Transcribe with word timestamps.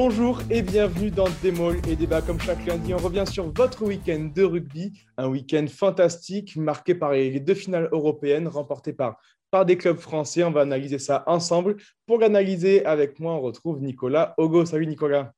Bonjour 0.00 0.40
et 0.48 0.62
bienvenue 0.62 1.10
dans 1.10 1.26
Démol 1.42 1.78
et 1.88 1.96
Débat. 1.96 2.22
Comme 2.22 2.38
chaque 2.38 2.64
lundi, 2.66 2.94
on 2.94 2.98
revient 2.98 3.24
sur 3.26 3.50
votre 3.50 3.82
week-end 3.82 4.30
de 4.32 4.44
rugby. 4.44 4.92
Un 5.16 5.26
week-end 5.26 5.66
fantastique 5.66 6.54
marqué 6.54 6.94
par 6.94 7.10
les 7.10 7.40
deux 7.40 7.56
finales 7.56 7.88
européennes 7.90 8.46
remportées 8.46 8.92
par, 8.92 9.20
par 9.50 9.66
des 9.66 9.76
clubs 9.76 9.98
français. 9.98 10.44
On 10.44 10.52
va 10.52 10.60
analyser 10.60 11.00
ça 11.00 11.24
ensemble. 11.26 11.78
Pour 12.06 12.20
l'analyser 12.20 12.86
avec 12.86 13.18
moi, 13.18 13.32
on 13.32 13.40
retrouve 13.40 13.82
Nicolas 13.82 14.34
Ogo. 14.38 14.64
Salut 14.64 14.86
Nicolas. 14.86 15.32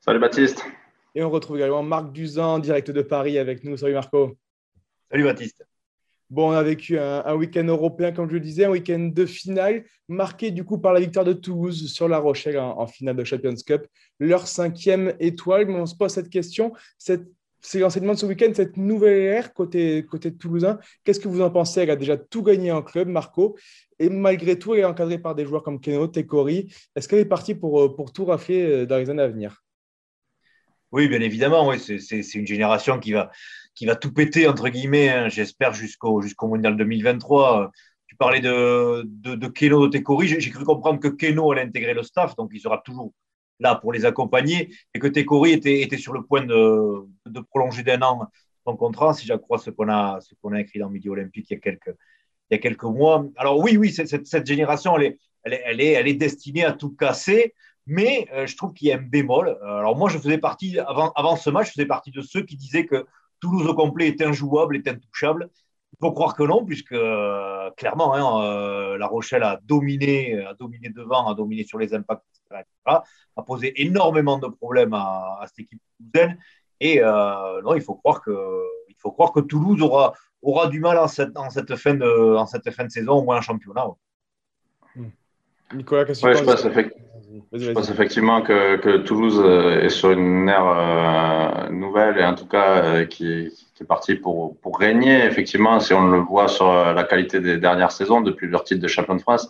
Salut 0.00 0.18
Baptiste. 0.18 0.64
Et 1.14 1.22
on 1.22 1.30
retrouve 1.30 1.58
également 1.58 1.84
Marc 1.84 2.10
Duzan, 2.10 2.58
direct 2.58 2.90
de 2.90 3.02
Paris 3.02 3.38
avec 3.38 3.62
nous. 3.62 3.76
Salut 3.76 3.94
Marco. 3.94 4.36
Salut 5.12 5.22
Baptiste. 5.22 5.64
Bon, 6.28 6.48
on 6.50 6.52
a 6.52 6.62
vécu 6.62 6.98
un, 6.98 7.34
week-end 7.36 7.64
européen, 7.64 8.10
comme 8.10 8.28
je 8.28 8.34
le 8.34 8.40
disais, 8.40 8.64
un 8.64 8.70
week-end 8.70 9.10
de 9.14 9.26
finale, 9.26 9.84
marqué 10.08 10.50
du 10.50 10.64
coup 10.64 10.78
par 10.78 10.92
la 10.92 10.98
victoire 10.98 11.24
de 11.24 11.32
Toulouse 11.32 11.92
sur 11.92 12.08
La 12.08 12.18
Rochelle 12.18 12.58
en, 12.58 12.86
finale 12.88 13.14
de 13.14 13.22
Champions 13.22 13.54
Cup, 13.64 13.86
leur 14.18 14.48
cinquième 14.48 15.14
étoile. 15.20 15.66
Mais 15.66 15.76
on 15.76 15.86
se 15.86 15.94
pose 15.94 16.10
cette 16.10 16.28
question, 16.28 16.72
c'est 16.98 17.78
l'enseignement 17.78 18.14
de 18.14 18.18
ce 18.18 18.26
week-end, 18.26 18.50
cette 18.54 18.76
nouvelle 18.76 19.22
ère 19.22 19.54
côté, 19.54 20.04
côté 20.04 20.34
Toulousain. 20.34 20.80
Qu'est-ce 21.04 21.20
que 21.20 21.28
vous 21.28 21.42
en 21.42 21.50
pensez? 21.50 21.82
Elle 21.82 21.90
a 21.90 21.96
déjà 21.96 22.16
tout 22.16 22.42
gagné 22.42 22.72
en 22.72 22.82
club, 22.82 23.06
Marco, 23.06 23.56
et 24.00 24.08
malgré 24.08 24.58
tout, 24.58 24.74
elle 24.74 24.80
est 24.80 24.84
encadrée 24.84 25.18
par 25.18 25.36
des 25.36 25.46
joueurs 25.46 25.62
comme 25.62 25.80
Keno, 25.80 26.08
Tekori. 26.08 26.74
Est-ce 26.96 27.06
qu'elle 27.08 27.20
est 27.20 27.24
partie 27.24 27.54
pour, 27.54 27.94
pour 27.94 28.12
tout 28.12 28.24
rafler 28.24 28.62
euh, 28.62 28.86
dans 28.86 28.98
les 28.98 29.10
années 29.10 29.22
à 29.22 29.28
venir? 29.28 29.65
Oui, 30.92 31.08
bien 31.08 31.20
évidemment, 31.20 31.68
oui, 31.68 31.78
c'est 31.78 32.34
une 32.34 32.46
génération 32.46 32.98
qui 32.98 33.12
va 33.12 33.30
qui 33.74 33.84
va 33.84 33.94
tout 33.94 34.12
péter, 34.12 34.48
entre 34.48 34.68
guillemets, 34.70 35.10
hein, 35.10 35.28
j'espère, 35.28 35.74
jusqu'au 35.74 36.22
Mondial 36.42 36.76
2023. 36.78 37.70
Tu 38.06 38.16
parlais 38.16 38.40
de, 38.40 39.02
de, 39.04 39.34
de 39.34 39.46
Keno, 39.48 39.86
de 39.86 39.92
Tekori. 39.92 40.28
J'ai 40.28 40.50
cru 40.50 40.64
comprendre 40.64 40.98
que 40.98 41.08
Keno 41.08 41.52
allait 41.52 41.62
intégrer 41.62 41.92
le 41.92 42.02
staff, 42.02 42.34
donc 42.36 42.50
il 42.54 42.60
sera 42.60 42.78
toujours 42.78 43.12
là 43.60 43.74
pour 43.74 43.92
les 43.92 44.06
accompagner, 44.06 44.74
et 44.94 44.98
que 44.98 45.06
Tekori 45.06 45.52
était, 45.52 45.82
était 45.82 45.98
sur 45.98 46.14
le 46.14 46.22
point 46.22 46.44
de, 46.44 47.06
de 47.26 47.40
prolonger 47.40 47.82
d'un 47.82 48.00
an 48.02 48.28
son 48.66 48.76
contrat, 48.76 49.14
si 49.14 49.26
j'accrois 49.26 49.58
ce 49.58 49.70
qu'on 49.70 49.88
a, 49.88 50.18
a 50.18 50.60
écrit 50.60 50.78
dans 50.78 50.90
Midi 50.90 51.08
Olympique 51.08 51.46
il 51.50 51.54
y 51.54 51.56
a 51.56 51.60
quelques, 51.60 51.94
il 52.50 52.54
y 52.54 52.56
a 52.56 52.58
quelques 52.58 52.84
mois. 52.84 53.24
Alors 53.36 53.58
oui, 53.60 53.76
oui, 53.76 53.92
cette, 53.92 54.26
cette, 54.26 54.46
génération, 54.46 54.96
elle, 54.98 55.04
est, 55.04 55.18
elle, 55.44 55.80
est, 55.80 55.92
elle 55.92 56.08
est 56.08 56.14
destinée 56.14 56.64
à 56.64 56.72
tout 56.72 56.90
casser. 56.90 57.54
Mais 57.86 58.28
euh, 58.32 58.46
je 58.46 58.56
trouve 58.56 58.72
qu'il 58.72 58.88
y 58.88 58.92
a 58.92 58.96
un 58.96 59.02
bémol. 59.02 59.58
Alors 59.62 59.96
moi, 59.96 60.08
je 60.10 60.18
faisais 60.18 60.38
partie, 60.38 60.78
avant, 60.78 61.12
avant 61.12 61.36
ce 61.36 61.50
match, 61.50 61.68
je 61.68 61.72
faisais 61.72 61.86
partie 61.86 62.10
de 62.10 62.20
ceux 62.20 62.42
qui 62.42 62.56
disaient 62.56 62.86
que 62.86 63.06
Toulouse 63.40 63.66
au 63.66 63.74
complet 63.74 64.08
est 64.08 64.22
injouable, 64.22 64.76
est 64.76 64.88
intouchable. 64.88 65.50
Il 65.92 65.98
faut 66.00 66.12
croire 66.12 66.34
que 66.34 66.42
non, 66.42 66.64
puisque 66.64 66.92
euh, 66.92 67.70
clairement, 67.76 68.14
hein, 68.14 68.44
euh, 68.44 68.98
La 68.98 69.06
Rochelle 69.06 69.42
a 69.42 69.58
dominé, 69.64 70.44
a 70.44 70.54
dominé 70.54 70.90
devant, 70.90 71.26
a 71.26 71.34
dominé 71.34 71.64
sur 71.64 71.78
les 71.78 71.94
impacts, 71.94 72.22
etc., 72.50 72.64
a 73.36 73.42
posé 73.42 73.80
énormément 73.82 74.38
de 74.38 74.46
problèmes 74.46 74.92
à, 74.92 75.42
cette 75.46 75.60
équipe 75.60 75.80
toulousaine. 75.98 76.38
Et 76.80 77.02
euh, 77.02 77.62
non, 77.62 77.74
il 77.74 77.80
faut 77.80 77.94
croire 77.94 78.20
que, 78.20 78.62
il 78.88 78.96
faut 78.98 79.10
croire 79.10 79.32
que 79.32 79.40
Toulouse 79.40 79.80
aura, 79.80 80.12
aura 80.42 80.68
du 80.68 80.80
mal 80.80 80.98
en 80.98 81.08
cette, 81.08 81.36
en 81.38 81.48
cette, 81.48 81.74
fin, 81.76 81.94
de, 81.94 82.36
en 82.36 82.46
cette 82.46 82.70
fin 82.70 82.84
de 82.84 82.90
saison, 82.90 83.14
au 83.14 83.24
moins 83.24 83.38
en 83.38 83.42
championnat. 83.42 83.86
Nicolas, 85.72 86.04
qu'est-ce 86.04 86.22
que 86.22 86.38
tu 86.38 86.44
penses 86.44 86.66
je 87.52 87.70
pense 87.72 87.90
effectivement 87.90 88.42
que, 88.42 88.76
que, 88.76 88.98
Toulouse 88.98 89.40
euh, 89.44 89.80
est 89.80 89.88
sur 89.88 90.10
une 90.10 90.48
ère 90.48 90.66
euh, 90.66 91.68
nouvelle 91.70 92.18
et 92.18 92.24
en 92.24 92.34
tout 92.34 92.46
cas 92.46 92.82
euh, 92.82 93.04
qui, 93.04 93.50
qui, 93.74 93.82
est 93.82 93.86
partie 93.86 94.14
pour, 94.14 94.58
pour 94.60 94.78
régner. 94.78 95.24
Effectivement, 95.24 95.80
si 95.80 95.94
on 95.94 96.08
le 96.08 96.18
voit 96.18 96.48
sur 96.48 96.72
la 96.72 97.04
qualité 97.04 97.40
des 97.40 97.58
dernières 97.58 97.92
saisons 97.92 98.20
depuis 98.20 98.48
leur 98.48 98.64
titre 98.64 98.80
de 98.80 98.88
champion 98.88 99.14
de 99.14 99.20
France, 99.20 99.48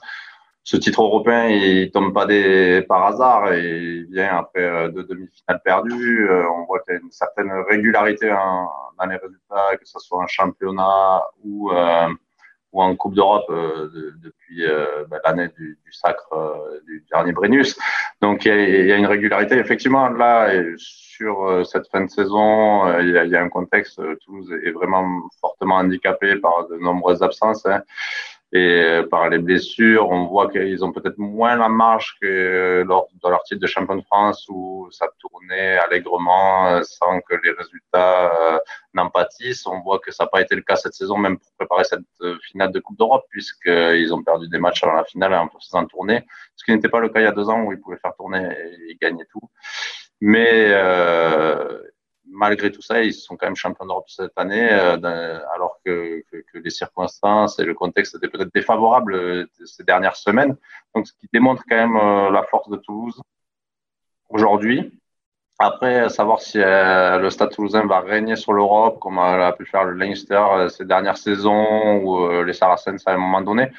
ce 0.65 0.77
titre 0.77 1.03
européen, 1.03 1.49
il 1.49 1.91
tombe 1.93 2.13
pas 2.13 2.27
des, 2.27 2.83
par 2.89 3.07
hasard 3.07 3.53
et 3.53 3.79
il 3.79 4.07
vient 4.07 4.37
après 4.37 4.91
deux 4.91 5.05
demi-finales 5.05 5.61
perdues. 5.65 6.29
On 6.31 6.65
voit 6.65 6.81
qu'il 6.81 6.95
y 6.95 6.97
a 6.97 7.01
une 7.01 7.13
certaine 7.13 7.53
régularité 7.69 8.33
en, 8.33 8.69
dans 8.99 9.07
les 9.07 9.17
résultats, 9.17 9.77
que 9.79 9.87
ce 9.87 10.01
soit 10.01 10.25
un 10.25 10.27
championnat 10.27 11.23
ou 11.45 11.71
en 12.83 12.97
Coupe 12.97 13.15
d'Europe 13.15 13.47
euh, 13.51 13.89
depuis 14.23 14.65
euh, 14.65 15.05
bah, 15.09 15.19
l'année 15.25 15.49
du, 15.57 15.79
sacre 15.91 16.33
euh, 16.33 16.81
du 16.87 17.05
dernier 17.11 17.33
Brennus. 17.33 17.79
Donc 18.21 18.45
il 18.45 18.87
y, 18.87 18.93
a, 18.93 18.97
une 18.97 19.07
régularité. 19.07 19.57
Effectivement, 19.57 20.09
là, 20.09 20.51
sur 20.77 21.65
cette 21.67 21.89
fin 21.89 22.03
de 22.03 22.11
saison, 22.11 22.99
il 23.01 23.11
y, 23.11 23.19
a, 23.19 23.25
il 23.25 23.31
y 23.31 23.37
a 23.37 23.43
un 23.43 23.49
contexte. 23.49 24.01
Toulouse 24.25 24.53
est 24.65 24.71
vraiment 24.71 25.23
fortement 25.41 25.77
handicapé 25.77 26.37
par 26.37 26.69
de 26.69 26.77
nombreuses 26.77 27.23
absences. 27.23 27.67
Hein. 27.67 27.83
Et 28.53 28.59
euh, 28.59 29.07
par 29.09 29.29
les 29.29 29.39
blessures, 29.39 30.09
on 30.09 30.27
voit 30.27 30.49
qu'ils 30.49 30.85
ont 30.85 30.93
peut-être 30.93 31.19
moins 31.19 31.57
la 31.57 31.69
marge 31.69 32.17
que 32.21 32.85
lors 32.87 33.09
de 33.13 33.29
leur 33.29 33.43
titre 33.43 33.61
de 33.61 33.67
champion 33.67 33.97
de 33.97 34.03
France 34.03 34.47
où 34.49 34.89
ça 34.93 35.09
tournait 35.19 35.79
allègrement 35.79 36.69
euh, 36.69 36.83
sans 36.85 37.21
que 37.23 37.35
les 37.43 37.51
résultats 37.51 38.55
euh, 38.55 38.59
n'en 38.95 39.11
pâtissent. 39.11 39.67
On 39.67 39.81
voit 39.81 39.99
que 39.99 40.13
ça 40.13 40.25
n'a 40.25 40.29
pas 40.29 40.41
été 40.41 40.55
le 40.55 40.63
cas 40.63 40.77
cette 40.77 40.95
saison, 40.95 41.19
même 41.19 41.39
pour 41.39 41.53
préparer 41.59 41.85
cette 41.85 42.05
finale 42.49 42.71
de 42.71 42.79
Coupe 42.79 42.99
d'Europe, 42.99 43.25
puisqu'ils 43.31 44.15
ont 44.15 44.23
perdu 44.23 44.49
des 44.49 44.59
matchs 44.59 44.85
avant 44.85 44.95
la 44.95 45.05
finale 45.05 45.35
en 45.35 45.49
faisant 45.49 45.85
tourner, 45.87 46.25
ce 46.55 46.65
qui 46.65 46.71
n'était 46.71 46.89
pas 46.89 47.01
le 47.01 47.09
cas 47.09 47.21
il 47.21 47.25
y 47.25 47.27
a 47.27 47.33
deux 47.33 47.49
ans 47.49 47.63
où 47.63 47.73
ils 47.73 47.81
pouvaient 47.81 47.99
faire 47.99 48.15
tourner 48.15 48.49
et 48.89 48.97
gagner 49.01 49.25
tout. 49.31 49.51
Mais 50.21 50.69
euh, 50.71 51.79
malgré 52.37 52.71
tout 52.71 52.83
ça, 52.83 53.03
ils 53.03 53.15
sont 53.15 53.37
quand 53.37 53.47
même 53.47 53.57
champions 53.57 53.87
d'Europe 53.87 54.09
cette 54.09 54.37
année, 54.37 54.69
euh, 54.71 55.39
alors 55.55 55.81
que, 55.85 56.23
les 56.55 56.71
circonstances 56.71 57.59
et 57.59 57.65
le 57.65 57.75
contexte 57.75 58.15
étaient 58.15 58.29
peut-être 58.29 58.53
défavorables 58.55 59.15
euh, 59.15 59.47
ces 59.65 59.85
dernières 59.85 60.17
semaines. 60.17 60.57
Donc, 60.95 61.07
ce 61.07 61.13
qui 61.15 61.29
démontre 61.33 61.63
quand 61.69 61.77
même 61.77 61.97
euh, 61.97 62.31
la 62.31 62.43
force 62.45 62.69
de 62.69 62.77
Toulouse 62.77 63.21
aujourd'hui. 64.29 65.01
Après, 65.59 66.11
savoir 66.11 66.43
si 66.43 66.59
le 66.59 67.31
Stade 67.31 67.51
toulousain 67.51 67.87
va 67.87 68.01
régner 68.01 68.37
sur 68.37 68.53
l'Europe, 68.53 68.99
comme 69.01 69.19
a 69.19 69.53
pu 69.53 69.65
faire 69.65 69.85
le 69.85 69.95
Leinster 69.95 70.69
ces 70.69 70.85
dernières 70.85 71.17
saisons 71.17 72.03
ou 72.03 72.43
les 72.43 72.53
Saracens 72.53 73.03
à 73.07 73.13
un 73.13 73.17
moment 73.17 73.41
donné, 73.41 73.73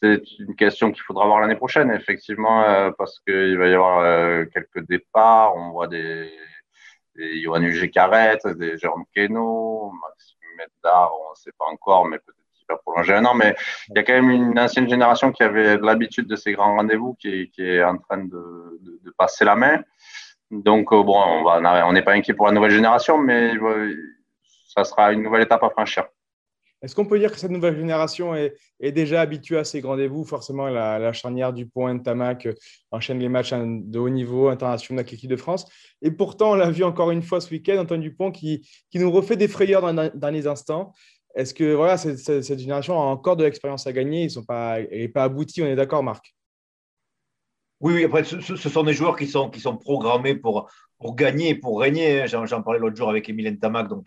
c'est 0.00 0.22
une 0.38 0.54
question 0.54 0.92
qu'il 0.92 1.02
faudra 1.02 1.26
voir 1.26 1.40
l'année 1.40 1.56
prochaine, 1.56 1.90
effectivement, 1.90 2.92
parce 2.96 3.18
qu'il 3.26 3.58
va 3.58 3.66
y 3.66 3.74
avoir 3.74 4.46
quelques 4.54 4.86
départs. 4.86 5.56
On 5.56 5.72
voit 5.72 5.88
des 5.88 6.30
Johan 7.16 7.62
Huget 7.62 7.90
Carrette, 7.90 8.46
des 8.46 8.78
Jérôme 8.78 9.04
Keno, 9.14 9.92
Maxime 10.02 10.38
Meddard, 10.56 11.12
on 11.28 11.30
ne 11.30 11.36
sait 11.36 11.52
pas 11.58 11.66
encore, 11.66 12.06
mais 12.06 12.18
peut-être 12.18 12.36
qu'il 12.54 12.66
va 12.68 12.76
prolonger 12.76 13.14
un 13.14 13.24
an. 13.24 13.34
Mais 13.34 13.54
il 13.88 13.96
y 13.96 13.98
a 13.98 14.02
quand 14.02 14.12
même 14.12 14.30
une 14.30 14.58
ancienne 14.58 14.88
génération 14.88 15.32
qui 15.32 15.42
avait 15.42 15.76
l'habitude 15.78 16.26
de 16.26 16.36
ces 16.36 16.52
grands 16.52 16.76
rendez-vous 16.76 17.14
qui, 17.14 17.50
qui, 17.50 17.62
est 17.62 17.84
en 17.84 17.98
train 17.98 18.18
de, 18.18 18.78
de, 18.82 19.00
de, 19.04 19.10
passer 19.16 19.44
la 19.44 19.56
main. 19.56 19.82
Donc, 20.50 20.92
euh, 20.92 21.02
bon, 21.02 21.16
on 21.16 21.92
n'est 21.92 22.02
pas 22.02 22.12
inquiet 22.12 22.34
pour 22.34 22.46
la 22.46 22.52
nouvelle 22.52 22.72
génération, 22.72 23.18
mais 23.18 23.52
ça 24.68 24.84
sera 24.84 25.12
une 25.12 25.22
nouvelle 25.22 25.42
étape 25.42 25.62
à 25.62 25.70
franchir. 25.70 26.06
Est-ce 26.82 26.94
qu'on 26.94 27.04
peut 27.04 27.18
dire 27.18 27.30
que 27.30 27.38
cette 27.38 27.50
nouvelle 27.50 27.76
génération 27.76 28.34
est, 28.34 28.54
déjà 28.80 29.20
habituée 29.20 29.58
à 29.58 29.64
ces 29.64 29.80
rendez-vous 29.80 30.24
Forcément, 30.24 30.68
la, 30.68 31.12
charnière 31.12 31.52
du 31.52 31.66
point 31.66 31.98
Tamac 31.98 32.46
euh, 32.46 32.54
enchaîne 32.90 33.18
les 33.18 33.28
matchs 33.28 33.52
de 33.52 33.98
haut 33.98 34.08
niveau 34.08 34.48
international 34.48 35.00
avec 35.00 35.10
l'équipe 35.10 35.30
de 35.30 35.36
France. 35.36 35.66
Et 36.00 36.10
pourtant, 36.10 36.52
on 36.52 36.54
l'a 36.54 36.70
vu 36.70 36.84
encore 36.84 37.10
une 37.10 37.22
fois 37.22 37.40
ce 37.40 37.50
week-end, 37.50 37.78
Antoine 37.78 38.00
Dupont 38.00 38.32
qui, 38.32 38.66
qui 38.90 38.98
nous 38.98 39.10
refait 39.10 39.36
des 39.36 39.48
frayeurs 39.48 39.82
dans, 39.92 40.30
les 40.30 40.46
instants. 40.46 40.92
Est-ce 41.34 41.52
que 41.52 41.76
cette, 41.96 42.58
génération 42.58 42.94
a 42.94 43.04
encore 43.04 43.36
de 43.36 43.44
l'expérience 43.44 43.86
à 43.86 43.92
gagner? 43.92 44.24
Ils 44.24 44.30
sont 44.30 44.44
pas, 44.44 44.80
Elle 44.80 45.00
n'est 45.00 45.08
pas 45.08 45.24
aboutie, 45.24 45.62
on 45.62 45.66
est 45.66 45.76
d'accord, 45.76 46.02
Marc? 46.02 46.34
Oui, 47.80 47.94
oui, 47.94 48.04
après, 48.04 48.24
ce, 48.24 48.56
sont 48.56 48.82
des 48.82 48.92
joueurs 48.92 49.16
qui 49.16 49.26
sont, 49.26 49.48
qui 49.50 49.60
sont 49.60 49.76
programmés 49.76 50.34
pour, 50.34 50.70
pour 50.98 51.16
gagner, 51.16 51.54
pour 51.54 51.80
régner. 51.80 52.26
J'en 52.26 52.62
parlais 52.62 52.78
l'autre 52.78 52.96
jour 52.96 53.08
avec 53.08 53.28
Emile 53.28 53.58
Tamac, 53.58 53.88
donc 53.88 54.06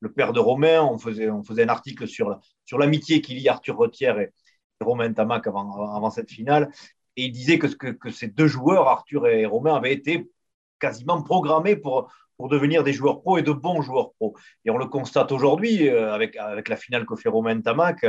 le 0.00 0.12
père 0.12 0.32
de 0.32 0.40
Romain. 0.40 0.82
On 0.82 0.98
faisait, 0.98 1.30
on 1.30 1.42
faisait 1.42 1.64
un 1.64 1.68
article 1.68 2.06
sur, 2.06 2.38
sur 2.66 2.78
l'amitié 2.78 3.20
qu'il 3.20 3.38
y 3.38 3.48
a 3.48 3.52
Arthur 3.52 3.76
Retière 3.76 4.18
et, 4.18 4.32
Romain 4.80 5.12
Tamac 5.12 5.46
avant, 5.46 5.94
avant 5.94 6.10
cette 6.10 6.30
finale. 6.30 6.70
Et 7.16 7.26
il 7.26 7.32
disait 7.32 7.58
que, 7.58 7.68
que, 7.68 7.88
que, 7.88 8.10
ces 8.10 8.28
deux 8.28 8.48
joueurs, 8.48 8.88
Arthur 8.88 9.26
et 9.26 9.46
Romain, 9.46 9.74
avaient 9.74 9.92
été 9.92 10.28
quasiment 10.78 11.22
programmés 11.22 11.76
pour, 11.76 12.12
pour 12.36 12.48
devenir 12.48 12.82
des 12.82 12.92
joueurs 12.92 13.22
pro 13.22 13.38
et 13.38 13.42
de 13.42 13.52
bons 13.52 13.82
joueurs 13.82 14.12
pro. 14.14 14.36
Et 14.64 14.70
on 14.70 14.78
le 14.78 14.86
constate 14.86 15.32
aujourd'hui 15.32 15.88
euh, 15.88 16.12
avec, 16.12 16.36
avec 16.36 16.68
la 16.68 16.76
finale 16.76 17.06
que 17.06 17.16
fait 17.16 17.28
Romain 17.28 17.60
Tamac, 17.60 18.04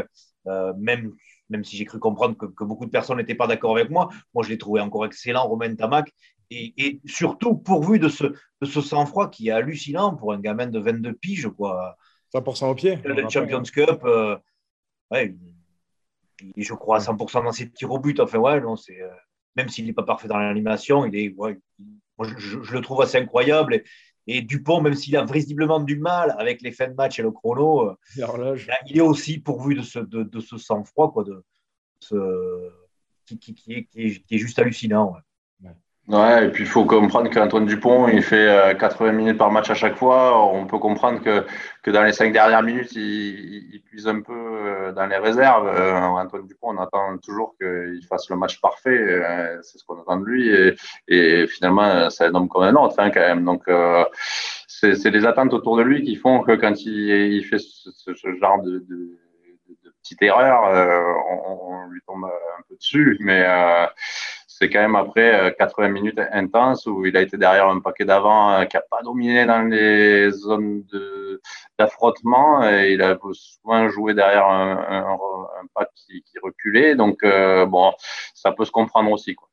euh, 0.48 0.74
même, 0.78 1.14
même 1.50 1.64
si 1.64 1.78
j'ai 1.78 1.86
cru 1.86 2.00
comprendre 2.00 2.36
que, 2.38 2.46
que 2.46 2.64
beaucoup 2.64 2.86
de 2.86 2.92
personnes 2.92 3.18
n'étaient 3.18 3.36
pas 3.36 3.48
d'accord 3.48 3.78
avec 3.78 3.90
moi. 3.90 4.10
Moi, 4.34 4.44
je 4.44 4.50
l'ai 4.50 4.58
trouvé 4.58 4.82
encore 4.82 5.06
excellent, 5.06 5.48
Romain 5.48 5.74
Tamac 5.76 6.12
et, 6.52 7.02
surtout 7.06 7.56
pourvu 7.56 8.00
de 8.00 8.10
ce, 8.10 8.26
de 8.26 8.66
ce 8.66 8.82
sang-froid 8.82 9.30
qui 9.30 9.50
est 9.50 9.52
hallucinant 9.52 10.16
pour 10.16 10.34
un 10.34 10.40
gamin 10.40 10.68
de 10.68 10.80
22 10.80 11.14
piges. 11.14 11.50
Quoi. 11.50 11.98
100% 12.34 12.70
au 12.70 12.76
pied. 12.76 13.00
Le 13.04 13.30
Champions 13.30 13.64
Cup, 13.64 14.02
euh, 14.04 14.38
ouais, 15.12 15.36
je 16.58 16.74
crois 16.74 16.98
à 16.98 17.00
100% 17.00 17.44
dans 17.44 17.52
ses 17.52 17.70
tirs 17.72 17.92
au 17.92 18.00
but. 18.00 18.20
Enfin, 18.20 18.40
ouais, 18.40 18.62
non, 18.62 18.76
c'est, 18.76 19.02
euh, 19.02 19.10
même 19.56 19.70
s'il 19.70 19.86
n'est 19.86 19.94
pas 19.94 20.04
parfait 20.04 20.28
dans 20.28 20.38
l'animation, 20.38 21.06
il 21.06 21.16
est, 21.16 21.34
ouais, 21.36 21.58
moi, 22.18 22.28
je, 22.38 22.58
le 22.58 22.82
trouve 22.82 23.02
assez 23.02 23.18
incroyable. 23.18 23.76
Et, 23.76 23.84
Dupont, 24.28 24.82
même 24.82 24.96
s'il 24.96 25.16
a 25.18 25.26
visiblement 25.26 25.80
du 25.80 25.98
mal 25.98 26.36
avec 26.38 26.62
les 26.62 26.72
fins 26.72 26.88
de 26.88 26.94
match 26.94 27.20
et 27.20 27.22
le 27.22 27.32
chrono, 27.32 27.90
euh, 27.90 28.58
il 28.88 28.98
est 28.98 29.02
aussi 29.02 29.40
pourvu 29.40 29.76
de 29.76 29.82
ce, 29.82 30.00
de, 30.00 30.24
de 30.24 30.40
ce 30.40 30.58
sang-froid, 30.58 31.12
quoi, 31.12 31.24
de, 31.24 31.44
ce, 32.00 32.72
qui, 33.26 33.38
qui, 33.38 33.54
qui, 33.54 33.74
est, 33.74 33.86
qui, 33.86 34.36
est, 34.36 34.38
juste 34.38 34.58
hallucinant. 34.60 35.14
Ouais, 35.14 35.20
et 36.08 36.50
puis 36.50 36.64
il 36.64 36.70
faut 36.70 36.86
comprendre 36.86 37.32
qu'Antoine 37.32 37.66
Dupont, 37.66 38.08
il 38.08 38.22
fait 38.22 38.78
80 38.80 39.10
euh, 39.10 39.12
minutes 39.12 39.38
par 39.40 39.52
match 39.52 39.72
à 39.72 39.74
chaque 39.74 39.96
fois. 39.96 40.40
On 40.54 40.68
peut 40.68 40.78
comprendre 40.78 41.20
que, 41.22 41.46
que 41.82 41.90
dans 41.90 42.04
les 42.04 42.14
cinq 42.14 42.32
dernières 42.32 42.62
minutes, 42.62 42.92
il, 42.94 43.74
il 43.74 43.82
puise 43.82 44.08
un 44.08 44.22
peu 44.22 44.34
euh, 44.34 44.92
dans 44.92 45.08
les 45.08 45.18
réserves. 45.18 45.68
Euh, 45.68 46.00
Antoine 46.00 46.46
Dupont, 46.46 46.76
on 46.76 46.78
attend 46.78 47.18
toujours 47.18 47.56
qu'il 47.60 48.06
fasse 48.08 48.30
le 48.30 48.36
match 48.36 48.62
parfait. 48.62 49.00
C'est 49.64 49.80
ce 49.80 49.84
qu'on 49.86 50.00
attend 50.00 50.18
de 50.18 50.26
lui. 50.26 50.50
Et, 50.50 50.76
et 51.08 51.48
finalement, 51.48 52.10
c'est 52.12 52.26
un 52.26 52.36
homme 52.36 52.50
comme 52.50 52.64
un 52.64 52.76
autre, 52.76 52.96
hein, 53.00 53.10
quand 53.10 53.22
même. 53.22 53.44
Donc, 53.44 53.64
c'est 54.68 55.10
les 55.10 55.26
attentes 55.26 55.54
autour 55.54 55.78
de 55.78 55.82
lui 55.82 56.04
qui 56.04 56.16
font 56.16 56.42
que 56.42 56.52
quand 56.52 56.86
il, 56.86 57.10
il 57.34 57.44
fait 57.46 57.58
ce, 57.58 57.90
ce 57.92 58.36
genre 58.36 58.62
de, 58.62 58.74
de, 58.78 59.18
de, 59.70 59.94
petite 60.04 60.22
erreur, 60.22 60.66
on, 61.28 61.74
on, 61.74 61.88
lui 61.88 62.02
tombe 62.06 62.26
un 62.26 62.62
peu 62.70 62.76
dessus. 62.76 63.18
Mais 63.22 63.44
c'est 64.58 64.70
quand 64.70 64.80
même 64.80 64.96
après 64.96 65.54
80 65.60 65.86
euh, 65.86 65.92
minutes 65.92 66.22
intenses 66.32 66.86
où 66.86 67.06
il 67.06 67.18
a 67.18 67.22
été 67.22 67.38
derrière 67.38 67.68
un 67.68 67.82
paquet 67.82 68.06
d'avant 68.06 68.54
euh, 68.54 68.64
qui 68.64 68.78
n'a 68.78 68.84
pas 68.90 69.02
dominé 69.04 69.46
dans 69.46 69.64
les 69.64 70.32
zones 70.32 70.86
d'affrontement. 71.78 72.66
et 72.70 72.94
il 72.94 73.02
a 73.02 73.20
souvent 73.34 73.90
joué 73.90 74.14
derrière 74.14 74.48
un, 74.48 75.18
un, 75.60 75.68
pack 75.74 75.90
qui, 75.94 76.24
reculait. 76.42 76.96
Donc, 76.96 77.22
euh, 77.24 77.66
bon, 77.66 77.92
ça 78.34 78.54
peut 78.54 78.64
se 78.64 78.72
comprendre 78.72 79.12
aussi. 79.12 79.36
Quoi. 79.36 79.50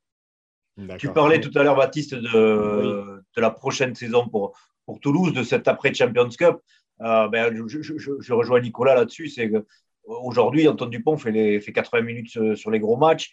Tu 0.99 1.09
parlais 1.09 1.41
tout 1.41 1.57
à 1.59 1.65
l'heure, 1.65 1.77
Baptiste, 1.77 2.15
de, 2.15 3.25
de, 3.37 3.41
la 3.41 3.51
prochaine 3.51 3.97
saison 3.97 4.29
pour, 4.29 4.57
pour 4.87 5.01
Toulouse, 5.01 5.33
de 5.33 5.43
cette 5.43 5.67
après-Champions 5.67 6.29
Cup. 6.29 6.59
ben, 7.01 7.53
je, 7.67 7.83
je, 7.83 7.95
je, 8.21 8.33
rejoins 8.33 8.61
Nicolas 8.61 8.95
là-dessus. 8.95 9.27
C'est 9.27 9.51
qu'aujourd'hui, 9.51 10.69
Antoine 10.69 10.91
Dupont 10.91 11.17
fait, 11.17 11.33
les, 11.33 11.61
fait 11.61 11.73
80 11.73 12.03
minutes 12.03 12.55
sur 12.55 12.71
les 12.71 12.79
gros 12.79 12.97
matchs. 12.97 13.33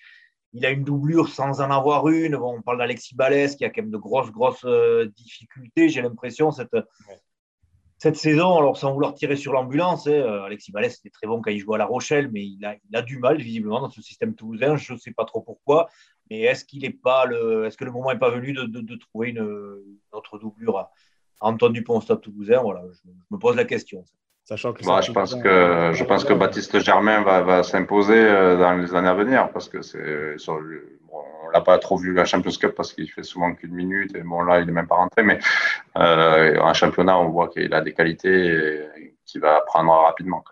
Il 0.53 0.65
a 0.65 0.71
une 0.71 0.83
doublure 0.83 1.29
sans 1.29 1.61
en 1.61 1.69
avoir 1.69 2.07
une. 2.09 2.35
on 2.35 2.61
parle 2.61 2.79
d'Alexis 2.79 3.15
Balès 3.15 3.55
qui 3.55 3.65
a 3.65 3.69
quand 3.69 3.81
même 3.81 3.91
de 3.91 3.97
grosses, 3.97 4.31
grosses 4.31 4.65
euh, 4.65 5.05
difficultés, 5.15 5.89
j'ai 5.89 6.01
l'impression, 6.01 6.51
cette, 6.51 6.75
cette 7.99 8.15
saison. 8.15 8.57
Alors, 8.57 8.77
sans 8.77 8.93
vouloir 8.93 9.13
tirer 9.13 9.35
sur 9.35 9.53
l'ambulance, 9.53 10.07
hein, 10.07 10.11
euh, 10.11 10.43
Alexis 10.43 10.71
Balès 10.71 10.97
était 10.97 11.09
très 11.09 11.27
bon 11.27 11.41
quand 11.41 11.51
il 11.51 11.59
jouait 11.59 11.75
à 11.75 11.77
La 11.77 11.85
Rochelle, 11.85 12.31
mais 12.31 12.43
il 12.43 12.65
a, 12.65 12.75
il 12.89 12.95
a 12.95 13.01
du 13.01 13.19
mal, 13.19 13.37
visiblement, 13.37 13.81
dans 13.81 13.89
ce 13.89 14.01
système 14.01 14.33
toulousain. 14.33 14.75
Je 14.77 14.93
ne 14.93 14.97
sais 14.97 15.11
pas 15.11 15.25
trop 15.25 15.41
pourquoi. 15.41 15.89
Mais 16.29 16.41
est-ce 16.41 16.63
qu'il 16.65 16.85
est 16.85 16.89
pas 16.91 17.25
le, 17.25 17.65
est-ce 17.65 17.77
que 17.77 17.85
le 17.85 17.91
moment 17.91 18.11
n'est 18.11 18.19
pas 18.19 18.29
venu 18.29 18.53
de, 18.53 18.65
de, 18.65 18.95
trouver 18.95 19.29
une, 19.29 19.81
autre 20.11 20.39
doublure 20.39 20.77
à, 20.77 20.91
Antoine 21.41 21.73
Dupont 21.73 21.97
au 21.97 22.01
Stade 22.01 22.21
Toulousain? 22.21 22.61
Voilà, 22.61 22.83
je, 22.91 23.09
me 23.29 23.37
pose 23.37 23.55
la 23.55 23.65
question. 23.65 24.05
Sachant 24.49 24.73
que 24.73 24.83
bah, 24.83 24.99
je 25.01 25.11
pense 25.11 25.35
que 25.35 25.91
je 25.93 26.03
pense 26.03 26.25
que 26.25 26.33
Baptiste 26.33 26.79
Germain 26.79 27.21
va, 27.21 27.41
va 27.41 27.61
s'imposer 27.61 28.17
euh, 28.17 28.57
dans 28.57 28.73
les 28.73 28.95
années 28.95 29.07
à 29.07 29.13
venir 29.13 29.51
parce 29.51 29.69
que 29.69 29.83
c'est 29.83 30.37
on 30.47 31.49
l'a 31.53 31.61
pas 31.61 31.77
trop 31.77 31.97
vu 31.97 32.15
la 32.15 32.25
Champions 32.25 32.57
Cup 32.59 32.73
parce 32.75 32.91
qu'il 32.93 33.11
fait 33.11 33.21
souvent 33.21 33.53
qu'une 33.53 33.75
minute 33.75 34.15
et 34.15 34.21
bon 34.21 34.41
là 34.41 34.59
il 34.59 34.67
est 34.67 34.71
même 34.71 34.87
pas 34.87 34.95
rentré 34.95 35.21
mais 35.21 35.37
euh, 35.99 36.57
en 36.61 36.73
championnat 36.73 37.19
on 37.19 37.29
voit 37.29 37.49
qu'il 37.49 37.71
a 37.71 37.81
des 37.81 37.93
qualités 37.93 38.87
qu'il 39.23 39.39
va 39.39 39.57
apprendre 39.57 39.91
rapidement. 39.91 40.43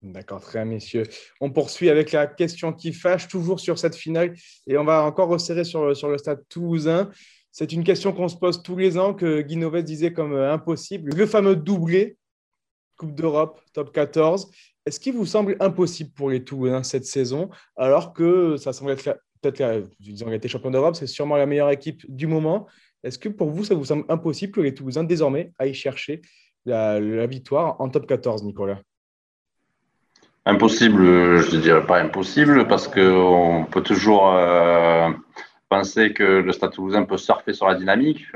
D'accord, 0.00 0.40
très 0.40 0.60
bien, 0.60 0.72
messieurs. 0.72 1.04
On 1.42 1.50
poursuit 1.50 1.90
avec 1.90 2.10
la 2.12 2.26
question 2.26 2.72
qui 2.72 2.94
fâche, 2.94 3.28
toujours 3.28 3.60
sur 3.60 3.78
cette 3.78 3.96
finale, 3.96 4.34
et 4.66 4.76
on 4.76 4.84
va 4.84 5.02
encore 5.02 5.28
resserrer 5.28 5.64
sur, 5.64 5.96
sur 5.96 6.08
le 6.08 6.18
stade 6.18 6.42
toulousain. 6.50 7.10
C'est 7.52 7.72
une 7.72 7.84
question 7.84 8.12
qu'on 8.12 8.28
se 8.28 8.36
pose 8.36 8.62
tous 8.62 8.76
les 8.76 8.98
ans, 8.98 9.14
que 9.14 9.40
Guy 9.40 9.58
disait 9.82 10.12
comme 10.12 10.34
euh, 10.34 10.52
impossible. 10.52 11.14
Le 11.14 11.24
fameux 11.24 11.56
doublé 11.56 12.18
Coupe 12.96 13.14
d'Europe, 13.14 13.60
top 13.72 13.92
14. 13.92 14.50
Est-ce 14.86 15.00
qu'il 15.00 15.14
vous 15.14 15.26
semble 15.26 15.56
impossible 15.60 16.10
pour 16.10 16.30
les 16.30 16.44
Toulousains 16.44 16.82
cette 16.82 17.06
saison, 17.06 17.50
alors 17.76 18.12
que 18.12 18.56
ça 18.56 18.72
semble 18.72 18.90
être 18.92 19.18
peut-être, 19.40 19.88
ils 20.00 20.24
ont 20.24 20.32
été 20.32 20.48
champions 20.48 20.70
d'Europe, 20.70 20.94
c'est 20.94 21.06
sûrement 21.06 21.36
la 21.36 21.46
meilleure 21.46 21.70
équipe 21.70 22.04
du 22.08 22.26
moment. 22.26 22.66
Est-ce 23.02 23.18
que 23.18 23.28
pour 23.28 23.50
vous, 23.50 23.64
ça 23.64 23.74
vous 23.74 23.84
semble 23.84 24.04
impossible 24.08 24.52
que 24.52 24.60
les 24.60 24.74
Toulousains 24.74 25.04
désormais 25.04 25.52
aillent 25.58 25.74
chercher 25.74 26.22
la, 26.64 27.26
victoire 27.26 27.80
en 27.80 27.88
top 27.88 28.06
14, 28.06 28.42
Nicolas? 28.44 28.80
Impossible, 30.46 31.40
je 31.40 31.56
ne 31.56 31.60
dirais 31.60 31.86
pas 31.86 32.00
impossible, 32.00 32.66
parce 32.68 32.88
qu'on 32.88 33.66
peut 33.70 33.82
toujours 33.82 34.34
euh, 34.34 35.10
penser 35.68 36.12
que 36.12 36.22
le 36.22 36.52
Stade 36.52 36.72
toulousain 36.72 37.04
peut 37.04 37.16
surfer 37.16 37.52
sur 37.52 37.66
la 37.66 37.74
dynamique 37.74 38.26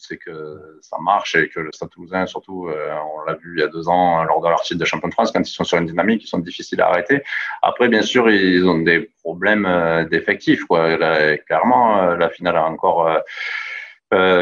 c'est 0.00 0.16
que 0.16 0.78
ça 0.80 0.96
marche 0.98 1.36
et 1.36 1.48
que 1.50 1.60
le 1.60 1.70
Stade 1.72 1.90
Toulousain, 1.90 2.26
surtout, 2.26 2.68
euh, 2.68 2.94
on 3.14 3.22
l'a 3.24 3.34
vu 3.34 3.54
il 3.56 3.60
y 3.60 3.62
a 3.62 3.68
deux 3.68 3.86
ans 3.88 4.24
lors 4.24 4.40
de 4.40 4.48
leur 4.48 4.62
titre 4.62 4.80
de 4.80 4.84
champion 4.86 5.08
de 5.08 5.12
France, 5.12 5.30
quand 5.30 5.40
ils 5.40 5.52
sont 5.52 5.64
sur 5.64 5.76
une 5.76 5.86
dynamique, 5.86 6.24
ils 6.24 6.26
sont 6.26 6.38
difficiles 6.38 6.80
à 6.80 6.88
arrêter. 6.88 7.22
Après, 7.60 7.88
bien 7.88 8.00
sûr, 8.00 8.30
ils 8.30 8.66
ont 8.66 8.78
des 8.78 9.10
problèmes 9.22 9.66
euh, 9.66 10.04
d'effectifs. 10.04 10.64
clairement, 10.66 12.02
euh, 12.02 12.16
la 12.16 12.30
finale 12.30 12.56
a 12.56 12.64
encore 12.64 13.08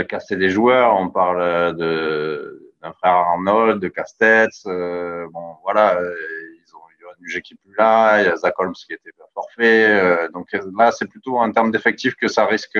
cassé 0.08 0.36
des 0.36 0.48
joueurs. 0.48 0.96
On 0.96 1.10
parle 1.10 1.76
d'un 1.76 2.92
frère 2.92 3.12
Arnold, 3.12 3.80
de 3.80 3.88
Castex. 3.88 4.64
bon, 4.64 5.56
voilà, 5.62 5.98
un 5.98 7.40
qui 7.40 7.54
plus 7.56 7.74
là, 7.76 8.22
il 8.22 8.26
y 8.26 8.28
a 8.28 8.36
Zach 8.36 8.54
Holmes 8.58 8.72
qui 8.72 8.92
était 8.92 9.10
forfait. 9.34 10.28
donc 10.32 10.48
là, 10.52 10.92
c'est 10.92 11.06
plutôt 11.06 11.38
en 11.38 11.50
termes 11.50 11.70
d'effectifs 11.70 12.14
que 12.14 12.28
ça 12.28 12.46
risque 12.46 12.78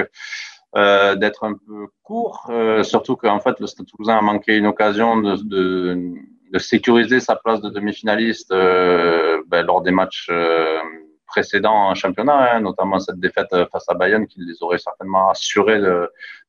euh, 0.77 1.15
d'être 1.17 1.45
un 1.45 1.55
peu 1.55 1.87
court, 2.03 2.47
euh, 2.51 2.83
surtout 2.83 3.17
qu'en 3.17 3.41
fait 3.41 3.59
le 3.59 3.67
Stade 3.67 3.87
Toulousain 3.87 4.19
a 4.19 4.21
manqué 4.21 4.57
une 4.57 4.67
occasion 4.67 5.19
de, 5.21 5.37
de, 5.37 6.13
de 6.53 6.59
sécuriser 6.59 7.21
sa 7.21 7.37
place 7.37 7.61
de 7.63 7.71
demi-finaliste 7.71 8.53
euh, 8.53 9.43
ben, 9.47 9.65
lors 9.65 9.81
des 9.81 9.93
matchs 9.93 10.29
euh, 10.31 10.79
précédents 11.27 11.89
en 11.89 11.95
championnat, 11.95 12.57
hein, 12.57 12.61
notamment 12.61 12.99
cette 12.99 13.19
défaite 13.19 13.49
face 13.73 13.89
à 13.89 13.95
Bayern 13.95 14.27
qui 14.27 14.41
les 14.41 14.63
aurait 14.63 14.79
certainement 14.79 15.31
assuré 15.31 15.81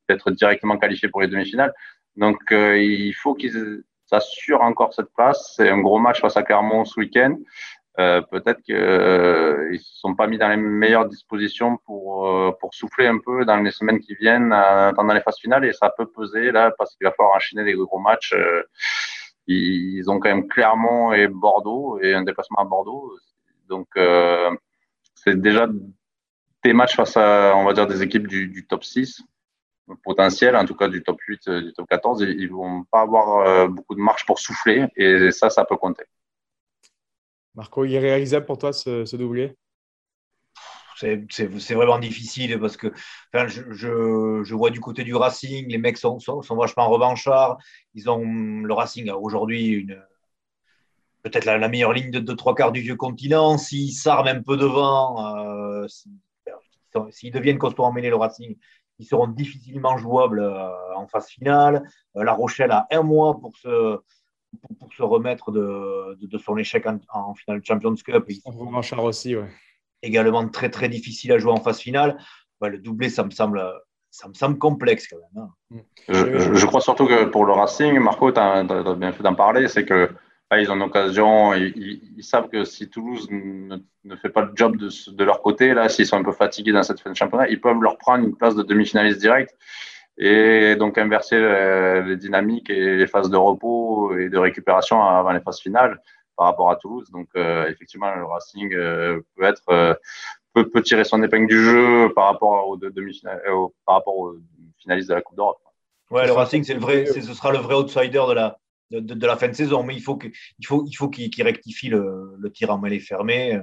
d'être 0.07 0.31
directement 0.31 0.77
qualifiés 0.77 1.09
pour 1.09 1.21
les 1.21 1.27
demi-finales. 1.27 1.73
Donc 2.15 2.39
il 2.51 3.13
faut 3.13 3.35
qu'ils 3.35 3.83
s'assurent 4.05 4.61
encore 4.61 4.93
cette 4.93 5.13
place. 5.15 5.53
C'est 5.55 5.69
un 5.69 5.79
gros 5.79 5.99
match 5.99 6.21
face 6.21 6.37
à 6.37 6.43
Clermont 6.43 6.85
ce 6.85 6.99
week-end. 6.99 7.37
Euh, 7.97 8.21
peut-être 8.21 8.61
qu'ils 8.61 8.75
euh, 8.75 9.71
ne 9.71 9.77
se 9.77 9.99
sont 9.99 10.15
pas 10.15 10.27
mis 10.27 10.37
dans 10.37 10.47
les 10.47 10.57
meilleures 10.57 11.07
dispositions 11.07 11.77
pour, 11.85 12.27
euh, 12.29 12.51
pour 12.59 12.73
souffler 12.73 13.07
un 13.07 13.17
peu 13.17 13.45
dans 13.45 13.57
les 13.57 13.71
semaines 13.71 13.99
qui 13.99 14.15
viennent 14.15 14.55
pendant 14.95 15.13
les 15.13 15.21
phases 15.21 15.39
finales 15.39 15.65
et 15.65 15.73
ça 15.73 15.89
peut 15.89 16.05
peser 16.05 16.51
là 16.51 16.71
parce 16.77 16.95
qu'il 16.95 17.05
va 17.05 17.11
falloir 17.11 17.35
enchaîner 17.35 17.63
des 17.63 17.73
gros 17.73 17.99
matchs. 17.99 18.35
ils 19.47 20.09
ont 20.09 20.19
quand 20.19 20.29
même 20.29 20.47
Clermont 20.47 21.11
et 21.13 21.27
Bordeaux 21.27 21.99
et 22.01 22.13
un 22.13 22.23
déplacement 22.23 22.59
à 22.59 22.65
Bordeaux. 22.65 23.17
Donc 23.67 23.87
c'est 25.15 25.39
déjà 25.41 25.67
des 26.63 26.73
matchs 26.73 26.95
face 26.95 27.17
à, 27.17 27.53
on 27.55 27.65
va 27.65 27.73
dire, 27.73 27.87
des 27.87 28.01
équipes 28.01 28.27
du, 28.27 28.47
du 28.47 28.65
top 28.67 28.83
6 28.83 29.23
potentiel, 30.03 30.55
en 30.55 30.65
tout 30.65 30.75
cas 30.75 30.87
du 30.87 31.01
top 31.03 31.19
8, 31.19 31.49
du 31.49 31.73
top 31.73 31.89
14. 31.89 32.21
Ils 32.21 32.49
vont 32.49 32.83
pas 32.85 33.01
avoir 33.01 33.67
beaucoup 33.67 33.95
de 33.95 34.01
marche 34.01 34.25
pour 34.25 34.39
souffler 34.39 34.85
et 34.95 35.31
ça, 35.31 35.49
ça 35.49 35.65
peut 35.65 35.77
compter. 35.77 36.05
Marco, 37.55 37.85
il 37.85 37.93
est 37.93 37.99
réalisable 37.99 38.45
pour 38.45 38.57
toi 38.57 38.73
ce, 38.73 39.05
ce 39.05 39.15
doublé? 39.15 39.55
C'est 40.97 41.73
vraiment 41.75 41.97
difficile 41.97 42.59
parce 42.59 42.75
que 42.75 42.91
je, 43.33 44.53
vois 44.53 44.69
du 44.69 44.81
côté 44.81 45.05
du 45.05 45.15
Racing, 45.15 45.67
les 45.69 45.77
mecs 45.77 45.97
sont, 45.97 46.17
vachement 46.49 46.89
revanchards. 46.89 47.57
Ils 47.93 48.09
ont 48.09 48.25
le 48.25 48.73
Racing 48.73 49.09
aujourd'hui 49.11 49.87
peut-être 51.23 51.45
la, 51.45 51.67
meilleure 51.67 51.93
ligne 51.93 52.11
de, 52.11 52.33
trois 52.33 52.55
quarts 52.55 52.71
du 52.71 52.81
vieux 52.81 52.95
continent. 52.95 53.57
S'ils 53.57 53.93
s'arment 53.93 54.27
un 54.27 54.41
peu 54.41 54.57
devant, 54.57 55.35
euh, 55.35 55.87
s'ils 57.11 57.31
deviennent 57.31 57.57
costauds 57.57 57.83
en 57.83 57.91
mêlée, 57.91 58.09
le 58.09 58.15
Racing, 58.15 58.57
ils 58.99 59.05
seront 59.05 59.27
difficilement 59.27 59.97
jouables 59.97 60.41
euh, 60.41 60.95
en 60.95 61.07
phase 61.07 61.27
finale. 61.27 61.83
Euh, 62.15 62.23
la 62.23 62.33
Rochelle 62.33 62.71
a 62.71 62.87
un 62.91 63.03
mois 63.03 63.39
pour 63.39 63.55
se 63.57 63.99
pour, 64.79 64.93
se 64.93 65.03
remettre 65.03 65.51
de, 65.51 66.17
de, 66.19 66.37
son 66.37 66.57
échec 66.57 66.85
en, 66.85 66.99
en, 67.13 67.33
finale 67.35 67.61
Champions 67.63 67.95
Cup. 67.95 68.25
Revanchard 68.45 69.03
aussi, 69.03 69.35
ouais. 69.35 69.49
Également 70.01 70.47
très 70.47 70.69
très 70.69 70.89
difficile 70.89 71.31
à 71.33 71.37
jouer 71.37 71.51
en 71.51 71.59
phase 71.59 71.79
finale. 71.79 72.17
le 72.61 72.77
doublé, 72.77 73.09
ça 73.09 73.23
me 73.23 73.31
semble, 73.31 73.61
ça 74.09 74.27
me 74.27 74.33
semble 74.33 74.57
complexe 74.57 75.07
quand 75.07 75.17
même. 75.17 75.49
Hein. 75.71 75.81
Mm. 76.09 76.55
Je, 76.55 76.65
crois 76.65 76.81
surtout 76.81 77.05
que 77.05 77.25
pour 77.25 77.45
le 77.45 77.53
Racing, 77.53 77.99
Marco, 77.99 78.31
tu 78.31 78.39
as, 78.39 78.63
bien 78.95 79.11
fait 79.11 79.23
d'en 79.23 79.35
parler, 79.35 79.67
c'est 79.67 79.85
que 79.85 80.09
ils 80.57 80.71
ont 80.71 80.75
l'occasion, 80.75 81.53
ils, 81.53 82.01
ils, 82.17 82.23
savent 82.23 82.49
que 82.49 82.63
si 82.63 82.89
Toulouse 82.89 83.27
ne, 83.29 83.77
ne, 84.03 84.15
fait 84.15 84.29
pas 84.29 84.41
le 84.41 84.51
job 84.55 84.77
de, 84.77 84.89
de 85.11 85.23
leur 85.23 85.43
côté, 85.43 85.75
là, 85.75 85.89
s'ils 85.89 86.07
sont 86.07 86.17
un 86.17 86.23
peu 86.23 86.31
fatigués 86.31 86.71
dans 86.71 86.81
cette 86.81 86.99
fin 86.99 87.11
de 87.11 87.15
championnat, 87.15 87.47
ils 87.49 87.61
peuvent 87.61 87.79
leur 87.79 87.99
prendre 87.99 88.25
une 88.25 88.35
place 88.35 88.55
de 88.55 88.63
demi-finaliste 88.63 89.19
direct 89.19 89.55
et 90.19 90.75
donc 90.75 90.97
inverser 90.97 91.37
euh, 91.37 92.01
les 92.01 92.17
dynamiques 92.17 92.69
et 92.69 92.97
les 92.97 93.07
phases 93.07 93.29
de 93.29 93.37
repos 93.37 94.15
et 94.17 94.29
de 94.29 94.37
récupération 94.37 95.01
avant 95.01 95.31
les 95.31 95.39
phases 95.39 95.61
finales 95.61 95.99
par 96.35 96.47
rapport 96.47 96.69
à 96.69 96.75
Toulouse. 96.75 97.09
Donc 97.11 97.29
euh, 97.37 97.67
effectivement, 97.69 98.13
le 98.13 98.25
Racing 98.25 98.73
euh, 98.73 99.21
peut 99.35 99.45
être 99.45 99.97
peut, 100.53 100.69
peut, 100.69 100.81
tirer 100.81 101.05
son 101.05 101.23
épingle 101.23 101.47
du 101.47 101.63
jeu 101.63 102.11
par 102.13 102.25
rapport 102.25 102.67
aux 102.67 102.75
demi-finales, 102.75 103.41
par 103.85 103.95
rapport 103.95 104.17
aux 104.17 104.35
finalistes 104.77 105.09
de 105.09 105.15
la 105.15 105.21
Coupe 105.21 105.37
d'Europe. 105.37 105.59
Ouais, 106.11 106.25
le 106.25 106.33
Racing, 106.33 106.63
c'est 106.63 106.73
le 106.73 106.81
vrai, 106.81 107.05
ce 107.05 107.21
sera 107.21 107.51
le 107.51 107.59
vrai 107.59 107.75
outsider 107.75 108.23
de 108.27 108.33
la 108.33 108.57
de, 108.91 108.99
de, 108.99 109.27
la 109.27 109.37
fin 109.37 109.47
de 109.47 109.53
saison, 109.53 109.83
mais 109.83 109.93
il 109.93 110.01
faut 110.01 110.17
qu'il 110.17 110.33
faut 110.65 110.83
il 110.85 110.95
faut 110.95 111.09
qu'il 111.09 111.43
rectifie 111.43 111.89
le, 111.89 112.35
le, 112.39 112.51
tir 112.51 112.71
en 112.71 112.79
mêlée 112.79 112.99
fermée, 112.99 113.57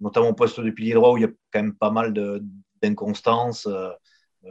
notamment 0.00 0.28
au 0.28 0.34
poste 0.34 0.60
de 0.60 0.70
pilier 0.70 0.92
droit 0.92 1.12
où 1.12 1.16
il 1.16 1.22
y 1.22 1.26
a 1.26 1.30
quand 1.50 1.62
même 1.62 1.74
pas 1.74 1.90
mal 1.90 2.12
de 2.12 2.42
d'inconstance. 2.82 3.66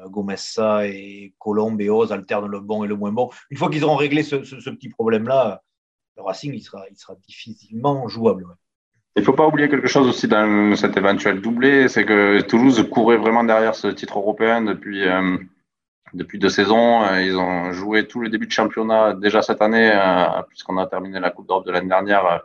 Gomessa 0.08 0.86
et 0.86 1.34
Colombe 1.39 1.81
et 1.81 1.89
Oz 1.89 2.12
alternent 2.12 2.48
le 2.48 2.60
bon 2.60 2.84
et 2.84 2.88
le 2.88 2.96
moins 2.96 3.12
bon. 3.12 3.29
Une 3.50 3.58
fois 3.58 3.69
qu'ils 3.69 3.84
auront 3.84 3.96
réglé 3.96 4.24
ce, 4.24 4.36
petit 4.38 4.89
problème-là, 4.89 5.62
le 6.17 6.24
Racing 6.24 6.53
il 6.53 6.62
sera, 6.62 6.84
il 6.89 6.98
sera 6.98 7.15
difficilement 7.27 8.08
jouable. 8.08 8.46
Il 9.15 9.22
ne 9.22 9.25
faut 9.25 9.34
pas 9.34 9.48
oublier 9.48 9.67
quelque 9.67 9.88
chose 9.88 10.08
aussi 10.08 10.27
dans 10.27 10.75
cet 10.75 10.96
éventuel 10.96 11.41
doublé, 11.41 11.88
c'est 11.89 12.05
que 12.05 12.41
Toulouse 12.41 12.88
courait 12.89 13.17
vraiment 13.17 13.43
derrière 13.43 13.75
ce 13.75 13.88
titre 13.88 14.19
européen 14.19 14.62
depuis, 14.62 15.03
depuis 16.13 16.39
deux 16.39 16.50
saisons. 16.50 17.03
Ils 17.15 17.36
ont 17.36 17.72
joué 17.72 18.08
tout 18.08 18.22
le 18.22 18.29
début 18.29 18.46
de 18.46 18.51
championnat 18.51 19.15
déjà 19.15 19.41
cette 19.41 19.62
année, 19.62 19.91
puisqu'on 20.48 20.77
a 20.77 20.86
terminé 20.86 21.19
la 21.19 21.31
Coupe 21.31 21.48
d'Europe 21.48 21.65
de 21.65 21.72
l'année 21.72 21.89
dernière 21.89 22.43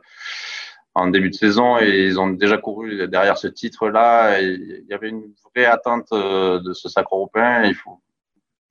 en 0.94 1.08
début 1.08 1.30
de 1.30 1.34
saison 1.34 1.78
et 1.78 2.06
ils 2.06 2.20
ont 2.20 2.28
déjà 2.28 2.56
couru 2.56 3.08
derrière 3.08 3.36
ce 3.36 3.48
titre-là. 3.48 4.40
Il 4.40 4.86
y 4.88 4.94
avait 4.94 5.08
une 5.08 5.34
vraie 5.54 5.66
attente 5.66 6.08
euh, 6.12 6.60
de 6.60 6.72
ce 6.72 6.88
sacre 6.88 7.14
européen. 7.14 7.64
Il 7.64 7.74
faut 7.74 8.00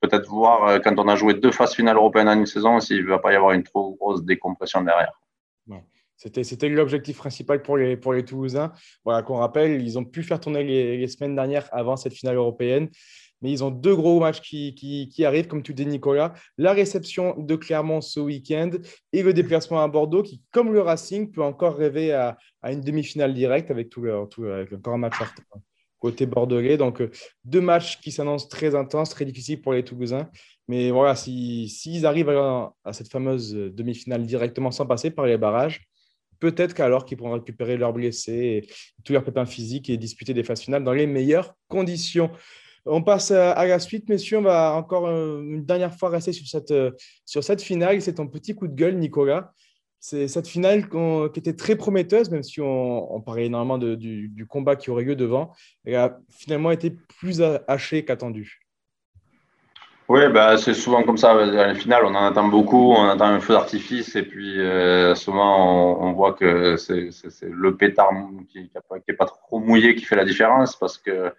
peut-être 0.00 0.28
voir 0.28 0.66
euh, 0.66 0.78
quand 0.78 0.98
on 0.98 1.08
a 1.08 1.16
joué 1.16 1.34
deux 1.34 1.52
phases 1.52 1.74
finales 1.74 1.96
européennes 1.96 2.28
en 2.28 2.38
une 2.38 2.46
saison 2.46 2.80
s'il 2.80 3.04
ne 3.04 3.08
va 3.08 3.18
pas 3.18 3.32
y 3.32 3.36
avoir 3.36 3.52
une 3.52 3.62
trop 3.62 3.94
grosse 3.94 4.24
décompression 4.24 4.82
derrière. 4.82 5.20
C'était 6.16 6.68
l'objectif 6.68 7.18
principal 7.18 7.60
pour 7.60 7.76
les, 7.76 7.96
pour 7.96 8.14
les 8.14 8.24
Toulousains. 8.24 8.72
Voilà, 9.04 9.22
qu'on 9.22 9.36
rappelle, 9.36 9.82
ils 9.82 9.98
ont 9.98 10.04
pu 10.04 10.22
faire 10.22 10.40
tourner 10.40 10.62
les, 10.62 10.96
les 10.96 11.08
semaines 11.08 11.34
dernières 11.34 11.68
avant 11.72 11.96
cette 11.96 12.14
finale 12.14 12.36
européenne 12.36 12.88
mais 13.44 13.50
ils 13.50 13.62
ont 13.62 13.70
deux 13.70 13.94
gros 13.94 14.20
matchs 14.20 14.40
qui, 14.40 15.22
arrivent, 15.22 15.48
comme 15.48 15.62
tu 15.62 15.74
dis, 15.74 15.84
Nicolas. 15.84 16.32
La 16.56 16.72
réception 16.72 17.38
de 17.38 17.56
Clermont 17.56 18.00
ce 18.00 18.18
week-end 18.18 18.70
et 19.12 19.22
le 19.22 19.34
déplacement 19.34 19.82
à 19.82 19.86
Bordeaux, 19.86 20.22
qui, 20.22 20.40
comme 20.50 20.72
le 20.72 20.80
Racing, 20.80 21.30
peut 21.30 21.42
encore 21.42 21.76
rêver 21.76 22.10
à, 22.14 22.38
une 22.64 22.80
demi-finale 22.80 23.34
directe 23.34 23.70
avec, 23.70 23.94
encore 23.98 24.94
un 24.94 24.96
match 24.96 25.16
côté 25.98 26.24
bordelais. 26.24 26.78
Donc, 26.78 27.02
euh, 27.02 27.10
deux 27.44 27.60
matchs 27.60 28.00
qui 28.00 28.12
s'annoncent 28.12 28.48
très 28.48 28.74
intenses, 28.74 29.10
très 29.10 29.26
difficiles 29.26 29.60
pour 29.60 29.74
les 29.74 29.84
Toulousains. 29.84 30.30
Mais 30.66 30.90
voilà, 30.90 31.14
s'ils 31.14 31.68
si, 31.68 32.06
arrivent 32.06 32.30
à, 32.30 32.72
cette 32.92 33.10
fameuse 33.10 33.52
demi-finale 33.52 34.24
directement 34.24 34.70
sans 34.70 34.86
passer 34.86 35.10
par 35.10 35.26
les 35.26 35.36
barrages, 35.36 35.82
peut-être 36.40 36.72
qu'alors 36.72 37.04
qu'ils 37.04 37.18
pourront 37.18 37.32
récupérer 37.32 37.76
leurs 37.76 37.92
blessés 37.92 38.32
et 38.32 38.70
tous 39.04 39.12
leurs 39.12 39.24
pépins 39.24 39.44
physiques 39.44 39.90
et 39.90 39.98
disputer 39.98 40.32
des 40.32 40.44
phases 40.44 40.62
finales 40.62 40.82
dans 40.82 40.94
les 40.94 41.06
meilleures 41.06 41.54
conditions. 41.68 42.30
On 42.86 43.02
passe 43.02 43.30
à 43.30 43.66
la 43.66 43.78
suite, 43.78 44.08
messieurs. 44.08 44.38
On 44.38 44.42
va 44.42 44.74
encore 44.74 45.06
euh, 45.06 45.40
une 45.42 45.64
dernière 45.64 45.94
fois 45.94 46.10
rester 46.10 46.32
sur 46.32 46.46
cette, 46.46 46.70
euh, 46.70 46.90
sur 47.24 47.42
cette 47.42 47.62
finale. 47.62 48.02
C'est 48.02 48.14
ton 48.14 48.26
petit 48.26 48.54
coup 48.54 48.68
de 48.68 48.74
gueule, 48.74 48.96
Nicolas. 48.96 49.52
C'est 50.00 50.28
cette 50.28 50.46
finale 50.46 50.90
qui 50.90 51.40
était 51.40 51.56
très 51.56 51.76
prometteuse, 51.76 52.30
même 52.30 52.42
si 52.42 52.60
on, 52.60 53.22
parlait 53.22 53.46
énormément 53.46 53.78
du, 53.78 54.46
combat 54.46 54.76
qui 54.76 54.90
aurait 54.90 55.04
lieu 55.04 55.16
devant. 55.16 55.52
Elle 55.86 55.94
a 55.94 56.18
finalement 56.28 56.70
été 56.72 56.90
plus 56.90 57.42
hachée 57.66 58.04
qu'attendu. 58.04 58.60
Oui, 60.10 60.20
bah, 60.28 60.58
c'est 60.58 60.74
souvent 60.74 61.02
comme 61.04 61.16
ça. 61.16 61.34
Dans 61.34 61.72
les 61.72 61.74
finales, 61.74 62.04
on 62.04 62.14
en 62.14 62.26
attend 62.26 62.48
beaucoup, 62.48 62.92
on 62.92 63.08
attend 63.08 63.28
un 63.28 63.40
feu 63.40 63.54
d'artifice, 63.54 64.14
et 64.14 64.24
puis 64.24 64.60
euh, 64.60 65.14
souvent 65.14 65.98
on, 65.98 66.12
voit 66.12 66.34
que 66.34 66.76
c'est 66.76 67.08
le 67.48 67.74
pétard 67.74 68.10
qui 68.52 68.70
n'est 69.08 69.16
pas 69.16 69.24
trop 69.24 69.58
mouillé 69.58 69.94
qui 69.94 70.04
fait 70.04 70.16
la 70.16 70.26
différence, 70.26 70.76
parce 70.76 70.98
que 70.98 71.32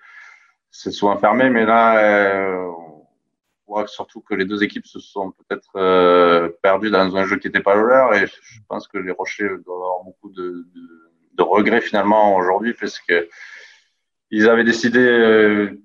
c'est 0.78 0.92
souvent 0.92 1.18
fermé, 1.18 1.50
mais 1.50 1.66
là, 1.66 1.98
euh, 2.00 2.70
on 3.68 3.74
voit 3.74 3.88
surtout 3.88 4.20
que 4.20 4.36
les 4.36 4.44
deux 4.44 4.62
équipes 4.62 4.86
se 4.86 5.00
sont 5.00 5.32
peut-être 5.32 5.72
euh, 5.78 6.50
perdues 6.62 6.92
dans 6.92 7.16
un 7.16 7.24
jeu 7.24 7.38
qui 7.38 7.48
n'était 7.48 7.62
pas 7.62 7.76
le 7.76 7.88
leur, 7.88 8.14
et 8.14 8.28
je 8.28 8.60
pense 8.68 8.88
que 8.88 8.98
les 8.98 9.12
Rochers 9.12 9.58
doivent 9.66 9.78
avoir 9.78 10.04
beaucoup 10.04 10.30
de, 10.32 10.66
regrets 11.40 11.82
finalement 11.82 12.36
aujourd'hui, 12.36 12.74
parce 12.74 13.00
que 13.00 13.30
ils 14.32 14.50
avaient 14.50 14.66
décidé, 14.66 15.00
euh, 15.00 15.82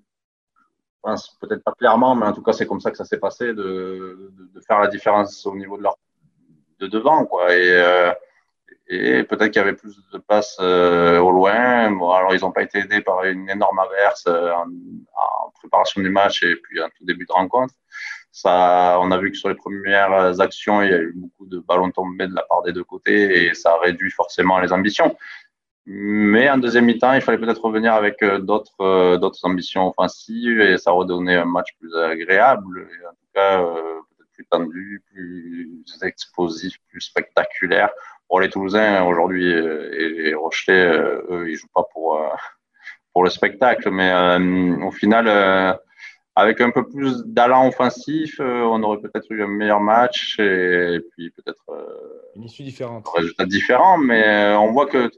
peut-être 1.40 1.62
pas 1.62 1.72
clairement, 1.78 2.16
mais 2.16 2.26
en 2.26 2.32
tout 2.32 2.42
cas 2.42 2.52
c'est 2.52 2.66
comme 2.66 2.80
ça 2.80 2.90
que 2.90 2.96
ça 2.96 3.04
s'est 3.04 3.18
passé, 3.18 3.54
de, 3.54 4.32
faire 4.66 4.80
la 4.80 4.88
différence 4.88 5.46
au 5.46 5.54
niveau 5.54 5.76
de 5.78 5.84
leur 5.84 5.96
de 6.80 6.86
devant, 6.88 7.26
quoi. 7.26 7.54
Et 7.54 8.12
et 8.92 9.22
peut-être 9.22 9.52
qu'il 9.52 9.62
y 9.62 9.64
avait 9.64 9.76
plus 9.76 10.02
de 10.12 10.18
passes 10.18 10.56
euh, 10.60 11.20
au 11.20 11.30
loin. 11.30 11.52
Alors, 11.86 12.34
ils 12.34 12.40
n'ont 12.40 12.50
pas 12.50 12.62
été 12.62 12.80
aidés 12.80 13.00
par 13.00 13.22
une 13.24 13.48
énorme 13.48 13.78
averse 13.78 14.24
euh, 14.26 14.52
en, 14.52 14.66
préparation 15.60 16.00
du 16.00 16.10
match 16.10 16.42
et 16.42 16.56
puis 16.56 16.82
en 16.82 16.88
tout 16.88 17.04
début 17.04 17.24
de 17.24 17.32
rencontre. 17.32 17.74
Ça, 18.32 18.98
on 19.00 19.10
a 19.12 19.18
vu 19.18 19.30
que 19.30 19.36
sur 19.36 19.48
les 19.48 19.54
premières 19.54 20.40
actions, 20.40 20.82
il 20.82 20.90
y 20.90 20.94
a 20.94 20.98
eu 20.98 21.12
beaucoup 21.14 21.46
de 21.46 21.58
ballons 21.58 21.90
tombés 21.90 22.26
de 22.26 22.34
la 22.34 22.42
part 22.42 22.62
des 22.62 22.72
deux 22.72 22.82
côtés 22.82 23.44
et 23.44 23.54
ça 23.54 23.76
réduit 23.78 24.10
forcément 24.10 24.58
les 24.58 24.72
ambitions. 24.72 25.16
Mais 25.86 26.48
en 26.50 26.58
deuxième 26.58 26.86
mi-temps, 26.86 27.12
il 27.12 27.20
fallait 27.20 27.38
peut-être 27.38 27.62
revenir 27.64 27.92
avec 27.92 28.22
euh, 28.22 28.38
d'autres 28.38 29.44
ambitions 29.44 29.90
offensives 29.90 30.60
et 30.60 30.78
ça 30.78 30.90
redonnait 30.90 31.36
un 31.36 31.44
match 31.44 31.68
plus 31.78 31.94
agréable 31.96 32.88
en 33.06 33.12
tout 33.12 33.28
cas 33.34 33.62
peut-être 33.62 34.30
plus 34.32 34.46
tendu, 34.46 35.04
plus 35.12 35.84
explosif, 36.02 36.76
plus 36.88 37.00
spectaculaire 37.02 37.90
pour 38.30 38.40
les 38.40 38.48
Toulousains 38.48 39.02
aujourd'hui 39.02 39.52
euh, 39.52 39.92
et 39.92 40.08
les 40.08 40.34
Rochelais, 40.34 40.86
euh, 40.86 41.26
eux, 41.30 41.50
ils 41.50 41.56
jouent 41.56 41.74
pas 41.74 41.84
pour 41.92 42.16
euh, 42.16 42.28
pour 43.12 43.24
le 43.24 43.30
spectacle, 43.30 43.90
mais 43.90 44.12
au 44.84 44.92
final, 44.92 45.26
avec 46.36 46.60
un 46.60 46.70
peu 46.70 46.88
plus 46.88 47.24
d'allant 47.26 47.66
offensif, 47.66 48.36
on 48.38 48.80
aurait 48.84 49.00
peut-être 49.00 49.26
eu 49.32 49.42
un 49.42 49.48
meilleur 49.48 49.80
match 49.80 50.38
et, 50.38 51.00
puis 51.10 51.30
peut-être 51.30 51.64
une 52.36 52.44
issue 52.44 52.62
différente. 52.62 53.08
Un 53.08 53.18
résultat 53.18 53.46
différent, 53.46 53.98
mais 53.98 54.54
on 54.54 54.70
voit 54.70 54.86
que 54.86 55.10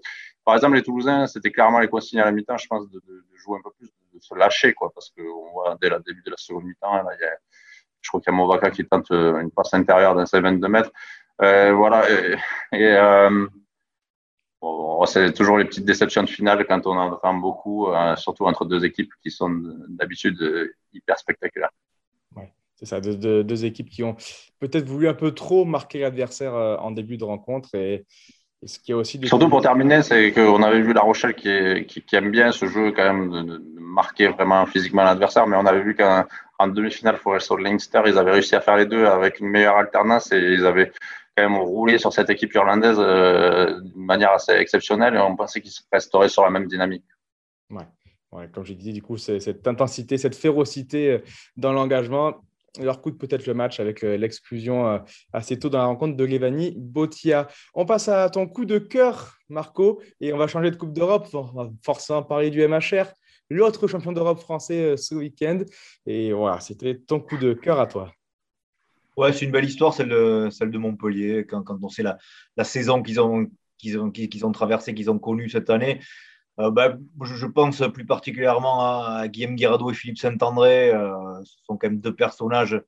par 0.46 0.54
exemple, 0.54 0.76
les 0.76 0.82
Toulousains, 0.82 1.26
c'était 1.26 1.50
clairement 1.50 1.80
les 1.80 1.88
consignes 1.88 2.20
à 2.20 2.24
la 2.24 2.32
mi-temps, 2.32 2.56
je 2.56 2.66
pense, 2.66 2.88
de, 2.90 3.02
jouer 3.34 3.58
un 3.58 3.62
peu 3.62 3.70
plus, 3.78 3.88
de, 4.14 4.20
se 4.20 4.34
lâcher, 4.34 4.72
quoi, 4.72 4.90
parce 4.94 5.10
qu'on 5.10 5.52
voit 5.52 5.76
dès 5.82 5.90
le 5.90 6.00
début 6.00 6.22
de 6.24 6.30
la 6.30 6.38
seconde 6.38 6.64
mi-temps, 6.64 7.04
je 8.00 8.08
crois 8.08 8.22
qu'il 8.22 8.32
y 8.32 8.34
a 8.34 8.38
Movaka 8.38 8.70
qui 8.70 8.86
tente 8.86 9.10
une 9.10 9.50
passe 9.50 9.74
intérieure 9.74 10.14
d'un 10.14 10.24
22 10.24 10.66
mètres. 10.66 10.90
Euh, 11.42 11.72
voilà. 11.72 12.04
Et, 12.72 12.78
euh, 12.80 13.46
c'est 15.06 15.32
toujours 15.32 15.58
les 15.58 15.64
petites 15.64 15.84
déceptions 15.84 16.22
de 16.22 16.28
finale 16.28 16.64
quand 16.68 16.86
on 16.86 16.96
en 16.96 17.12
entend 17.12 17.34
beaucoup, 17.34 17.88
euh, 17.88 18.14
surtout 18.14 18.44
entre 18.46 18.64
deux 18.64 18.84
équipes 18.84 19.10
qui 19.20 19.30
sont 19.32 19.50
d'habitude 19.88 20.38
hyper 20.92 21.18
spectaculaires. 21.18 21.72
Ouais, 22.36 22.52
c'est 22.76 22.86
ça, 22.86 23.00
deux, 23.00 23.64
équipes 23.64 23.90
qui 23.90 24.04
ont 24.04 24.16
peut-être 24.60 24.86
voulu 24.86 25.08
un 25.08 25.14
peu 25.14 25.32
trop 25.32 25.64
marquer 25.64 26.00
l'adversaire 26.00 26.54
en 26.54 26.92
début 26.92 27.16
de 27.16 27.24
rencontre. 27.24 27.74
Et, 27.74 28.04
ce 28.64 28.78
qui 28.78 28.92
a 28.92 28.96
aussi 28.96 29.20
Surtout 29.26 29.48
pour 29.48 29.60
terminer, 29.60 30.02
c'est 30.02 30.30
qu'on 30.30 30.62
avait 30.62 30.82
vu 30.82 30.92
La 30.92 31.00
Rochelle 31.00 31.34
qui, 31.34 31.84
qui, 31.84 32.14
aime 32.14 32.30
bien 32.30 32.52
ce 32.52 32.66
jeu 32.66 32.92
quand 32.92 33.12
même 33.12 33.46
de, 33.46 33.60
marquer 33.92 34.28
vraiment 34.28 34.64
physiquement 34.66 35.02
l'adversaire, 35.02 35.46
mais 35.46 35.56
on 35.56 35.66
avait 35.66 35.82
vu 35.82 35.94
qu'en 35.96 36.68
demi-finale, 36.68 37.16
Forest 37.16 37.50
Leinster, 37.58 38.02
ils 38.06 38.18
avaient 38.18 38.32
réussi 38.32 38.54
à 38.54 38.60
faire 38.60 38.76
les 38.76 38.86
deux 38.86 39.04
avec 39.04 39.40
une 39.40 39.48
meilleure 39.48 39.76
alternance 39.76 40.32
et 40.32 40.38
ils 40.38 40.64
avaient 40.64 40.92
quand 41.36 41.48
même 41.48 41.60
roulé 41.60 41.98
sur 41.98 42.12
cette 42.12 42.30
équipe 42.30 42.52
irlandaise 42.54 42.96
euh, 42.98 43.80
d'une 43.80 44.04
manière 44.04 44.32
assez 44.32 44.52
exceptionnelle 44.52 45.14
et 45.14 45.18
on 45.18 45.36
pensait 45.36 45.60
qu'ils 45.60 45.72
resteraient 45.92 46.28
sur 46.28 46.42
la 46.42 46.50
même 46.50 46.66
dynamique. 46.66 47.04
Comme 48.54 48.64
je 48.64 48.72
disais, 48.72 48.92
du 48.92 49.02
coup, 49.02 49.18
cette 49.18 49.66
intensité, 49.68 50.16
cette 50.16 50.34
férocité 50.34 51.10
euh, 51.10 51.18
dans 51.56 51.72
l'engagement 51.72 52.34
leur 52.80 53.02
coûte 53.02 53.18
peut-être 53.18 53.46
le 53.46 53.52
match 53.52 53.80
avec 53.80 54.02
euh, 54.02 54.16
l'exclusion 54.16 55.04
assez 55.34 55.58
tôt 55.58 55.68
dans 55.68 55.76
la 55.76 55.84
rencontre 55.84 56.16
de 56.16 56.24
Levani 56.24 56.72
Botia. 56.78 57.48
On 57.74 57.84
passe 57.84 58.08
à 58.08 58.30
ton 58.30 58.46
coup 58.46 58.64
de 58.64 58.78
cœur, 58.78 59.36
Marco, 59.50 60.00
et 60.22 60.32
on 60.32 60.38
va 60.38 60.46
changer 60.46 60.70
de 60.70 60.76
Coupe 60.76 60.94
d'Europe. 60.94 61.28
Forcément 61.84 62.22
parler 62.22 62.48
du 62.48 62.66
MHR, 62.66 63.12
l'autre 63.50 63.86
champion 63.88 64.12
d'Europe 64.12 64.40
français 64.40 64.96
ce 64.96 65.14
week-end. 65.14 65.58
Et 66.06 66.32
voilà, 66.32 66.60
c'était 66.60 66.96
ton 66.96 67.20
coup 67.20 67.36
de 67.36 67.52
cœur 67.52 67.78
à 67.78 67.86
toi. 67.86 68.10
Ouais, 69.16 69.32
c'est 69.32 69.44
une 69.44 69.50
belle 69.50 69.64
histoire, 69.64 69.92
celle 69.92 70.08
de, 70.08 70.78
Montpellier, 70.78 71.46
quand, 71.46 71.62
quand 71.62 71.78
on 71.82 71.88
sait 71.88 72.02
la, 72.02 72.64
saison 72.64 73.02
qu'ils 73.02 73.20
ont, 73.20 74.52
traversée, 74.52 74.94
qu'ils 74.94 75.10
ont 75.10 75.18
connue 75.18 75.50
cette 75.50 75.68
année. 75.68 76.00
Euh, 76.58 76.70
ben, 76.70 76.98
je, 77.22 77.46
pense 77.46 77.82
plus 77.92 78.06
particulièrement 78.06 78.80
à, 78.80 79.28
Guillaume 79.28 79.56
Guirado 79.56 79.90
et 79.90 79.94
Philippe 79.94 80.18
Saint-André. 80.18 80.90
Euh, 80.90 81.42
ce 81.44 81.56
sont 81.64 81.76
quand 81.76 81.88
même 81.88 82.00
deux 82.00 82.14
personnages 82.14 82.80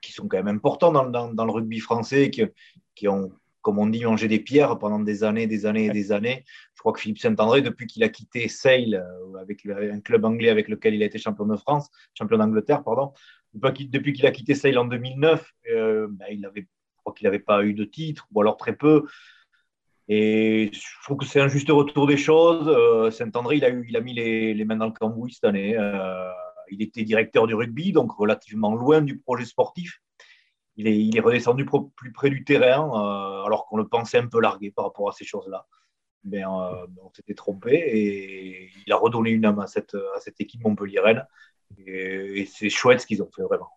qui 0.00 0.12
sont 0.12 0.28
quand 0.28 0.42
même 0.42 0.54
importants 0.56 0.92
dans, 0.92 1.44
le 1.44 1.50
rugby 1.50 1.80
français, 1.80 2.30
qui, 2.30 3.08
ont, 3.08 3.32
comme 3.62 3.78
on 3.78 3.86
dit, 3.86 4.04
mangé 4.04 4.28
des 4.28 4.38
pierres 4.38 4.78
pendant 4.78 5.00
des 5.00 5.24
années, 5.24 5.48
des 5.48 5.66
années 5.66 5.86
et 5.86 5.90
des 5.90 6.12
années. 6.12 6.44
Je 6.74 6.80
crois 6.80 6.92
que 6.92 7.00
Philippe 7.00 7.18
Saint-André, 7.18 7.62
depuis 7.62 7.86
qu'il 7.86 8.04
a 8.04 8.08
quitté 8.08 8.46
Sale, 8.48 8.94
euh, 8.94 9.40
avec 9.40 9.66
un 9.66 10.00
club 10.00 10.24
anglais 10.24 10.50
avec 10.50 10.68
lequel 10.68 10.94
il 10.94 11.02
a 11.02 11.06
été 11.06 11.18
champion 11.18 11.46
de 11.46 11.56
France, 11.56 11.90
champion 12.14 12.38
d'Angleterre, 12.38 12.84
pardon, 12.84 13.12
depuis 13.56 14.12
qu'il 14.12 14.26
a 14.26 14.30
quitté 14.30 14.54
Sale 14.54 14.78
en 14.78 14.84
2009, 14.84 15.52
euh, 15.70 16.06
ben, 16.10 16.26
il 16.30 16.40
n'avait 16.40 17.38
pas 17.38 17.64
eu 17.64 17.74
de 17.74 17.84
titre, 17.84 18.26
ou 18.32 18.40
alors 18.40 18.56
très 18.56 18.76
peu. 18.76 19.06
Et 20.08 20.70
je 20.72 21.02
trouve 21.04 21.18
que 21.18 21.24
c'est 21.24 21.40
un 21.40 21.48
juste 21.48 21.70
retour 21.70 22.06
des 22.06 22.16
choses. 22.16 22.68
Euh, 22.68 23.10
Saint-André, 23.10 23.56
il 23.56 23.64
a, 23.64 24.00
mis 24.00 24.14
les, 24.14 24.64
mains 24.64 24.76
dans 24.76 24.86
le 24.86 24.92
cambouis 24.92 25.32
cette 25.32 25.44
année. 25.44 25.76
Euh, 25.76 26.30
il 26.70 26.82
était 26.82 27.02
directeur 27.02 27.46
du 27.46 27.54
rugby, 27.54 27.92
donc 27.92 28.12
relativement 28.12 28.74
loin 28.74 29.00
du 29.00 29.18
projet 29.18 29.44
sportif. 29.44 30.00
Il 30.76 30.86
est, 30.86 30.98
il 30.98 31.16
est 31.16 31.20
redescendu 31.20 31.66
plus 31.96 32.12
près 32.12 32.28
du 32.28 32.44
terrain, 32.44 33.44
alors 33.46 33.66
qu'on 33.66 33.78
le 33.78 33.88
pensait 33.88 34.18
un 34.18 34.26
peu 34.26 34.40
largué 34.40 34.70
par 34.70 34.84
rapport 34.84 35.08
à 35.08 35.12
ces 35.12 35.24
choses-là. 35.24 35.66
Mais 36.22 36.44
on 36.44 37.10
s'était 37.14 37.34
trompé 37.34 37.72
et 37.72 38.70
il 38.86 38.92
a 38.92 38.96
redonné 38.96 39.30
une 39.30 39.44
âme 39.46 39.60
à 39.60 39.68
cette, 39.68 39.94
à 39.94 40.20
cette 40.20 40.40
équipe 40.40 40.62
montpelliéraine. 40.64 41.24
Et, 41.86 42.46
c'est 42.46 42.70
chouette 42.70 43.00
ce 43.00 43.06
qu'ils 43.06 43.22
ont 43.22 43.30
fait 43.34 43.42
vraiment. 43.42 43.70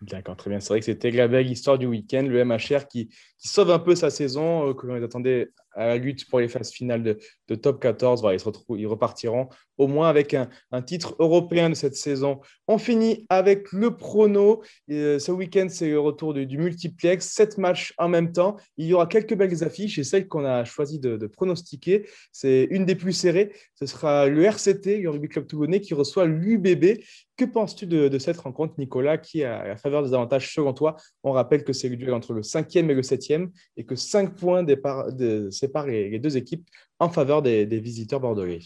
D'accord, 0.00 0.36
très 0.36 0.50
bien. 0.50 0.60
C'est 0.60 0.68
vrai 0.68 0.78
que 0.78 0.86
c'était 0.86 1.10
la 1.10 1.26
belle 1.26 1.50
histoire 1.50 1.76
du 1.76 1.86
week-end, 1.86 2.22
le 2.22 2.44
MHR 2.44 2.86
qui, 2.88 3.08
qui 3.08 3.48
sauve 3.48 3.70
un 3.70 3.80
peu 3.80 3.96
sa 3.96 4.10
saison, 4.10 4.68
euh, 4.68 4.74
que 4.74 4.86
l'on 4.86 5.02
attendait 5.02 5.50
à 5.74 5.86
la 5.86 5.96
lutte 5.96 6.28
pour 6.28 6.40
les 6.40 6.48
phases 6.48 6.70
finales 6.70 7.02
de, 7.02 7.54
top 7.54 7.80
14. 7.80 8.20
Voilà, 8.20 8.36
ils, 8.36 8.40
se 8.40 8.48
ils 8.76 8.86
repartiront 8.86 9.48
au 9.78 9.86
moins 9.86 10.08
avec 10.08 10.34
un, 10.34 10.48
titre 10.82 11.14
européen 11.18 11.70
de 11.70 11.74
cette 11.74 11.94
saison. 11.94 12.40
On 12.66 12.78
finit 12.78 13.26
avec 13.28 13.72
le 13.72 13.96
prono. 13.96 14.62
Euh, 14.90 15.18
ce 15.18 15.32
week-end, 15.32 15.68
c'est 15.70 15.88
le 15.88 16.00
retour 16.00 16.34
du, 16.34 16.58
multiplex. 16.58 17.28
Sept 17.28 17.58
matchs 17.58 17.94
en 17.96 18.08
même 18.08 18.32
temps. 18.32 18.56
Il 18.76 18.86
y 18.86 18.94
aura 18.94 19.06
quelques 19.06 19.34
belles 19.34 19.62
affiches 19.64 19.98
et 19.98 20.04
celle 20.04 20.26
qu'on 20.26 20.44
a 20.44 20.64
choisi 20.64 20.98
de, 20.98 21.26
pronostiquer, 21.28 22.08
c'est 22.32 22.66
une 22.70 22.84
des 22.84 22.96
plus 22.96 23.12
serrées. 23.12 23.52
Ce 23.74 23.86
sera 23.86 24.26
le 24.26 24.42
RCT, 24.44 24.98
le 24.98 25.10
Rugby 25.10 25.28
Club 25.28 25.46
Toulonnais, 25.46 25.80
qui 25.80 25.94
reçoit 25.94 26.26
l'UBB. 26.26 27.00
Que 27.36 27.44
penses-tu 27.44 27.86
de, 27.86 28.18
cette 28.18 28.38
rencontre, 28.38 28.74
Nicolas, 28.78 29.16
qui 29.16 29.44
a 29.44 29.68
la 29.68 29.76
faveur 29.76 30.02
des 30.02 30.12
avantages 30.12 30.52
selon 30.52 30.72
toi 30.72 30.96
On 31.22 31.30
rappelle 31.30 31.62
que 31.62 31.72
c'est 31.72 31.88
le 31.88 31.96
duel 31.96 32.14
entre 32.14 32.32
le 32.32 32.42
cinquième 32.42 32.90
et 32.90 32.94
le 32.94 33.04
septième 33.04 33.52
et 33.76 33.84
que 33.84 33.94
cinq 33.94 34.34
points 34.34 34.64
de, 34.64 35.48
séparent 35.58 35.86
les, 35.86 36.18
deux 36.18 36.36
équipes 36.36 36.66
en 36.98 37.08
faveur 37.08 37.42
des, 37.42 37.64
visiteurs 37.66 38.20
bordelais. 38.20 38.60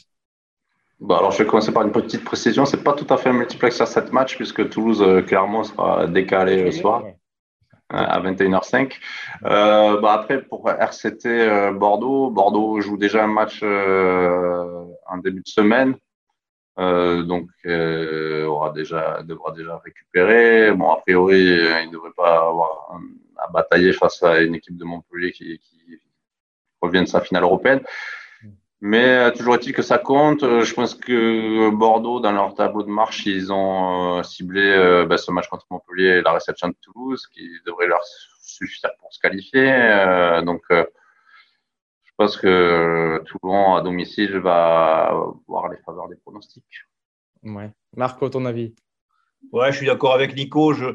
Bon, 1.01 1.17
alors, 1.17 1.33
je 1.33 1.39
vais 1.39 1.47
commencer 1.47 1.73
par 1.73 1.83
une 1.83 1.91
petite 1.93 2.23
précision. 2.23 2.65
Ce 2.65 2.77
n'est 2.77 2.83
pas 2.83 2.93
tout 2.93 3.07
à 3.13 3.17
fait 3.17 3.31
un 3.31 3.33
multiplex 3.33 3.81
à 3.81 3.87
7 3.87 4.13
matchs, 4.13 4.37
puisque 4.37 4.69
Toulouse, 4.69 5.03
euh, 5.03 5.21
clairement, 5.21 5.65
sera 5.65 6.07
décalé 6.07 6.63
le 6.63 6.71
soir 6.71 7.03
à 7.89 8.21
21h05. 8.21 8.95
Euh, 9.45 10.01
bah, 10.01 10.13
après, 10.13 10.43
pour 10.43 10.71
RCT 10.71 11.27
euh, 11.27 11.73
Bordeaux, 11.73 12.31
Bordeaux 12.31 12.81
joue 12.81 12.97
déjà 12.97 13.25
un 13.25 13.27
match 13.27 13.63
en 13.63 15.19
début 15.19 15.43
de 15.43 15.49
semaine. 15.49 15.97
donc, 16.79 17.49
aura 17.67 18.71
déjà, 18.71 19.23
devra 19.25 19.51
déjà 19.53 19.81
récupérer. 19.85 20.73
Bon, 20.73 20.91
a 20.93 21.01
priori, 21.01 21.41
il 21.41 21.89
ne 21.89 21.93
devrait 21.93 22.15
pas 22.17 22.49
avoir 22.49 22.97
à 23.39 23.51
batailler 23.51 23.93
face 23.93 24.23
à 24.23 24.41
une 24.41 24.55
équipe 24.55 24.77
de 24.77 24.85
Montpellier 24.85 25.33
qui, 25.33 25.59
qui 25.59 25.99
revient 26.83 27.01
de 27.01 27.07
sa 27.07 27.21
finale 27.21 27.45
européenne. 27.45 27.81
Mais 28.85 29.07
euh, 29.07 29.31
toujours 29.31 29.55
est-il 29.55 29.73
que 29.73 29.83
ça 29.83 29.99
compte. 29.99 30.43
Euh, 30.43 30.65
je 30.65 30.75
pense 30.75 30.97
que 30.97 31.71
Bordeaux, 31.71 32.19
dans 32.19 32.33
leur 32.33 32.53
tableau 32.55 32.83
de 32.83 32.91
marche, 32.91 33.27
ils 33.27 33.53
ont 33.53 34.19
euh, 34.19 34.23
ciblé 34.25 35.05
bah, 35.09 35.17
ce 35.17 35.31
match 35.31 35.47
contre 35.47 35.67
Montpellier 35.71 36.19
et 36.19 36.23
la 36.23 36.33
réception 36.33 36.69
de 36.69 36.75
Toulouse, 36.83 37.29
qui 37.29 37.49
devrait 37.65 37.87
leur 37.87 38.03
suffire 38.41 38.91
pour 38.99 39.13
se 39.13 39.21
qualifier. 39.21 40.43
donc, 40.45 40.63
je 40.71 42.13
pense 42.17 42.37
que 42.37 43.23
Toulon, 43.27 43.77
à 43.77 43.83
domicile, 43.83 44.39
va 44.39 45.15
voir 45.47 45.69
les 45.69 45.79
faveurs 45.87 46.09
des 46.09 46.17
pronostics. 46.17 46.65
Ouais. 47.45 47.71
Marco, 47.97 48.29
ton 48.29 48.45
avis? 48.45 48.75
Ouais, 49.53 49.71
je 49.71 49.77
suis 49.77 49.87
d'accord 49.87 50.15
avec 50.15 50.35
Nico. 50.35 50.73
Je, 50.73 50.87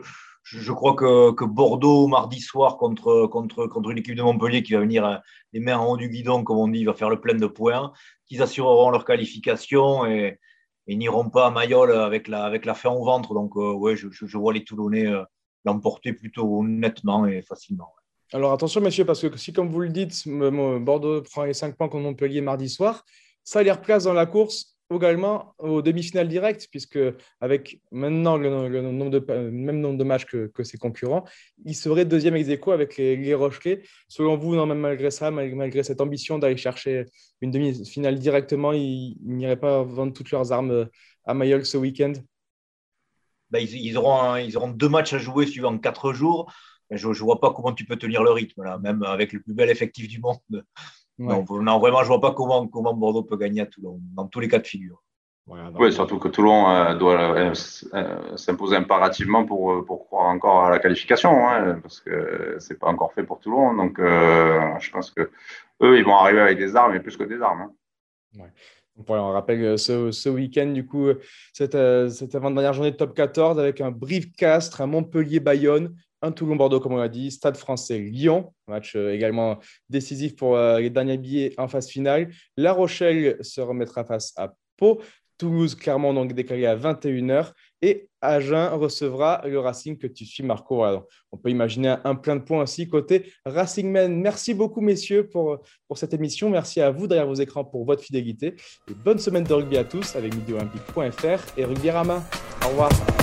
je, 0.49 0.71
crois 0.71 0.95
que, 0.95 1.45
Bordeaux, 1.45 2.07
mardi 2.07 2.39
soir, 2.39 2.77
contre, 2.77 3.27
contre, 3.27 3.91
une 3.91 3.97
équipe 3.97 4.15
de 4.15 4.21
Montpellier 4.21 4.63
qui 4.63 4.73
va 4.73 4.79
venir 4.79 5.05
euh, 5.05 5.15
les 5.53 5.59
mains 5.59 5.77
en 5.77 5.91
haut 5.91 5.97
du 5.97 6.09
guidon, 6.09 6.43
comme 6.43 6.57
on 6.57 6.67
dit, 6.67 6.85
va 6.85 6.93
faire 6.93 7.09
le 7.09 7.19
plein 7.19 7.35
de 7.35 7.47
points, 7.47 7.91
qu'ils 8.25 8.41
assureront 8.41 8.89
leur 8.89 9.05
qualification 9.05 10.05
et, 10.05 10.39
n'iront 10.87 11.29
pas 11.29 11.47
à 11.47 11.51
Mayol 11.51 11.91
avec 11.91 12.29
la, 12.29 12.45
avec 12.45 12.65
fin 12.71 12.89
au 12.89 13.03
ventre. 13.03 13.33
Donc, 13.33 13.57
euh, 13.57 13.73
ouais, 13.73 13.97
je, 13.97 14.07
je, 14.09 14.37
vois 14.37 14.53
les 14.53 14.63
Toulonnais 14.63 15.05
euh, 15.05 15.23
l'emporter 15.65 16.13
plutôt 16.13 16.63
nettement 16.63 17.25
et 17.25 17.41
facilement. 17.41 17.93
Alors, 18.31 18.53
attention, 18.53 18.79
messieurs, 18.79 19.03
parce 19.03 19.27
que 19.27 19.35
si, 19.37 19.51
comme 19.51 19.69
vous 19.69 19.81
le 19.81 19.89
dites, 19.89 20.25
Bordeaux 20.27 21.21
prend 21.23 21.43
les 21.43 21.53
5 21.53 21.75
points 21.75 21.89
contre 21.89 22.03
Montpellier 22.03 22.39
mardi 22.39 22.69
soir, 22.69 23.03
ça 23.43 23.63
les 23.63 23.71
replace 23.71 24.05
dans 24.05 24.13
la 24.13 24.25
course 24.25 24.76
également 24.95 25.53
aux 25.59 25.81
demi-finales 25.81 26.27
directes, 26.27 26.67
puisque 26.71 26.99
avec 27.41 27.81
maintenant 27.91 28.37
le, 28.37 28.49
de, 29.09 29.49
même 29.49 29.79
nombre 29.79 29.97
de 29.97 30.03
matchs 30.03 30.25
que, 30.25 30.63
ses 30.63 30.77
concurrents, 30.77 31.25
il 31.65 31.75
serait 31.75 32.05
deuxième 32.05 32.35
ex 32.35 32.49
aequo 32.49 32.71
avec 32.71 32.97
les, 32.97 33.15
les 33.17 33.33
Rochelais. 33.33 33.81
Selon 34.07 34.37
vous, 34.37 34.55
même 34.65 34.79
malgré 34.79 35.11
ça, 35.11 35.31
malgré, 35.31 35.83
cette 35.83 36.01
ambition 36.01 36.39
d'aller 36.39 36.57
chercher 36.57 37.05
une 37.41 37.51
demi-finale 37.51 38.17
directement, 38.17 38.73
ils, 38.73 39.17
n'iraient 39.21 39.59
pas 39.59 39.83
vendre 39.83 40.13
toutes 40.13 40.31
leurs 40.31 40.51
armes 40.51 40.87
à 41.25 41.33
Mayol 41.33 41.65
ce 41.65 41.77
week-end? 41.77 42.13
Ben, 43.49 43.59
ils, 43.59 43.97
auront 43.97 44.35
ils 44.35 44.57
auront 44.57 44.71
deux 44.71 44.89
matchs 44.89 45.13
à 45.13 45.19
jouer 45.19 45.47
suivant 45.47 45.77
quatre 45.77 46.13
jours. 46.13 46.51
Je 46.89 47.07
ne 47.07 47.13
vois 47.13 47.39
pas 47.39 47.53
comment 47.53 47.73
tu 47.73 47.85
peux 47.85 47.97
tenir 47.97 48.23
le 48.23 48.31
rythme, 48.31 48.63
là, 48.63 48.77
même 48.77 49.03
avec 49.03 49.33
le 49.33 49.41
plus 49.41 49.53
bel 49.53 49.69
effectif 49.69 50.07
du 50.07 50.19
monde. 50.19 50.65
Non, 51.19 51.43
vraiment, 51.43 51.99
je 51.99 52.03
ne 52.03 52.07
vois 52.07 52.21
pas 52.21 52.31
comment, 52.31 52.67
comment 52.67 52.93
Bordeaux 52.93 53.23
peut 53.23 53.37
gagner 53.37 53.61
à 53.61 53.65
Toulon, 53.65 53.99
dans 54.13 54.27
tous 54.27 54.39
les 54.39 54.47
cas 54.47 54.59
de 54.59 54.67
figure. 54.67 55.01
oui, 55.47 55.91
surtout 55.91 56.19
que 56.19 56.27
Toulon 56.27 56.69
euh, 56.69 56.93
doit 56.95 57.19
euh, 57.19 57.53
euh, 57.93 58.37
s'imposer 58.37 58.75
impérativement 58.75 59.45
pour, 59.45 59.83
pour 59.85 60.05
croire 60.05 60.27
encore 60.27 60.65
à 60.65 60.69
la 60.69 60.79
qualification, 60.79 61.47
hein, 61.47 61.79
parce 61.81 62.01
que 62.01 62.57
ce 62.59 62.73
n'est 62.73 62.79
pas 62.79 62.87
encore 62.87 63.13
fait 63.13 63.23
pour 63.23 63.39
Toulon. 63.39 63.73
Donc, 63.73 63.97
je 63.99 64.91
pense 64.91 65.11
que 65.11 65.31
eux, 65.81 65.97
ils 65.97 66.05
vont 66.05 66.15
arriver 66.15 66.41
avec 66.41 66.57
des 66.57 66.75
armes 66.75 66.95
et 66.95 66.99
plus 66.99 67.17
que 67.17 67.23
des 67.23 67.41
armes. 67.41 67.71
Hein. 68.39 68.49
on 69.07 69.31
rappelle 69.31 69.79
ce, 69.79 70.11
ce 70.11 70.29
week-end, 70.29 70.67
du 70.67 70.85
coup, 70.85 71.07
cette, 71.51 71.77
cette 72.11 72.35
avant-dernière 72.35 72.73
journée 72.73 72.91
de 72.91 72.97
top 72.97 73.15
14 73.15 73.59
avec 73.59 73.81
un 73.81 73.89
Brive-Castres, 73.89 74.81
un 74.81 74.87
Montpellier-Bayonne, 74.87 75.95
un 76.21 76.31
Toulon-Bordeaux, 76.31 76.79
comme 76.79 76.93
on 76.93 76.97
l'a 76.97 77.09
dit, 77.09 77.31
Stade 77.31 77.57
français 77.57 77.99
Lyon, 77.99 78.53
match 78.67 78.95
euh, 78.95 79.13
également 79.13 79.59
décisif 79.89 80.35
pour 80.35 80.55
euh, 80.55 80.79
les 80.79 80.89
derniers 80.89 81.17
billets 81.17 81.53
en 81.57 81.67
phase 81.67 81.87
finale. 81.87 82.31
La 82.55 82.73
Rochelle 82.73 83.37
se 83.41 83.61
remettra 83.61 84.03
face 84.03 84.33
à 84.37 84.53
Pau. 84.77 85.01
Toulouse, 85.37 85.75
clairement, 85.75 86.15
donc 86.15 86.33
décalé 86.33 86.65
à 86.65 86.75
21h. 86.75 87.51
Et 87.83 88.09
Agen 88.21 88.69
recevra 88.73 89.43
le 89.45 89.59
Racing 89.59 89.95
que 89.95 90.07
tu 90.07 90.25
suis, 90.25 90.43
Marco. 90.43 90.83
on 91.31 91.37
peut 91.37 91.51
imaginer 91.51 91.95
un, 92.03 92.15
plein 92.15 92.37
de 92.37 92.41
points 92.41 92.63
aussi 92.63 92.87
côté 92.87 93.31
Racing 93.45 93.87
Men. 93.91 94.19
Merci 94.19 94.55
beaucoup, 94.55 94.81
messieurs, 94.81 95.27
pour, 95.27 95.59
pour 95.87 95.99
cette 95.99 96.15
émission. 96.15 96.49
Merci 96.49 96.81
à 96.81 96.89
vous 96.89 97.05
derrière 97.05 97.27
vos 97.27 97.35
écrans 97.35 97.63
pour 97.63 97.85
votre 97.85 98.01
fidélité. 98.01 98.55
Et 98.89 98.95
bonne 98.95 99.19
semaine 99.19 99.43
de 99.43 99.53
rugby 99.53 99.77
à 99.77 99.83
tous 99.83 100.15
avec 100.15 100.33
midolympique.fr 100.33 101.59
et 101.59 101.65
Rugby 101.65 101.91
Rama. 101.91 102.23
Au 102.65 102.69
revoir. 102.69 103.16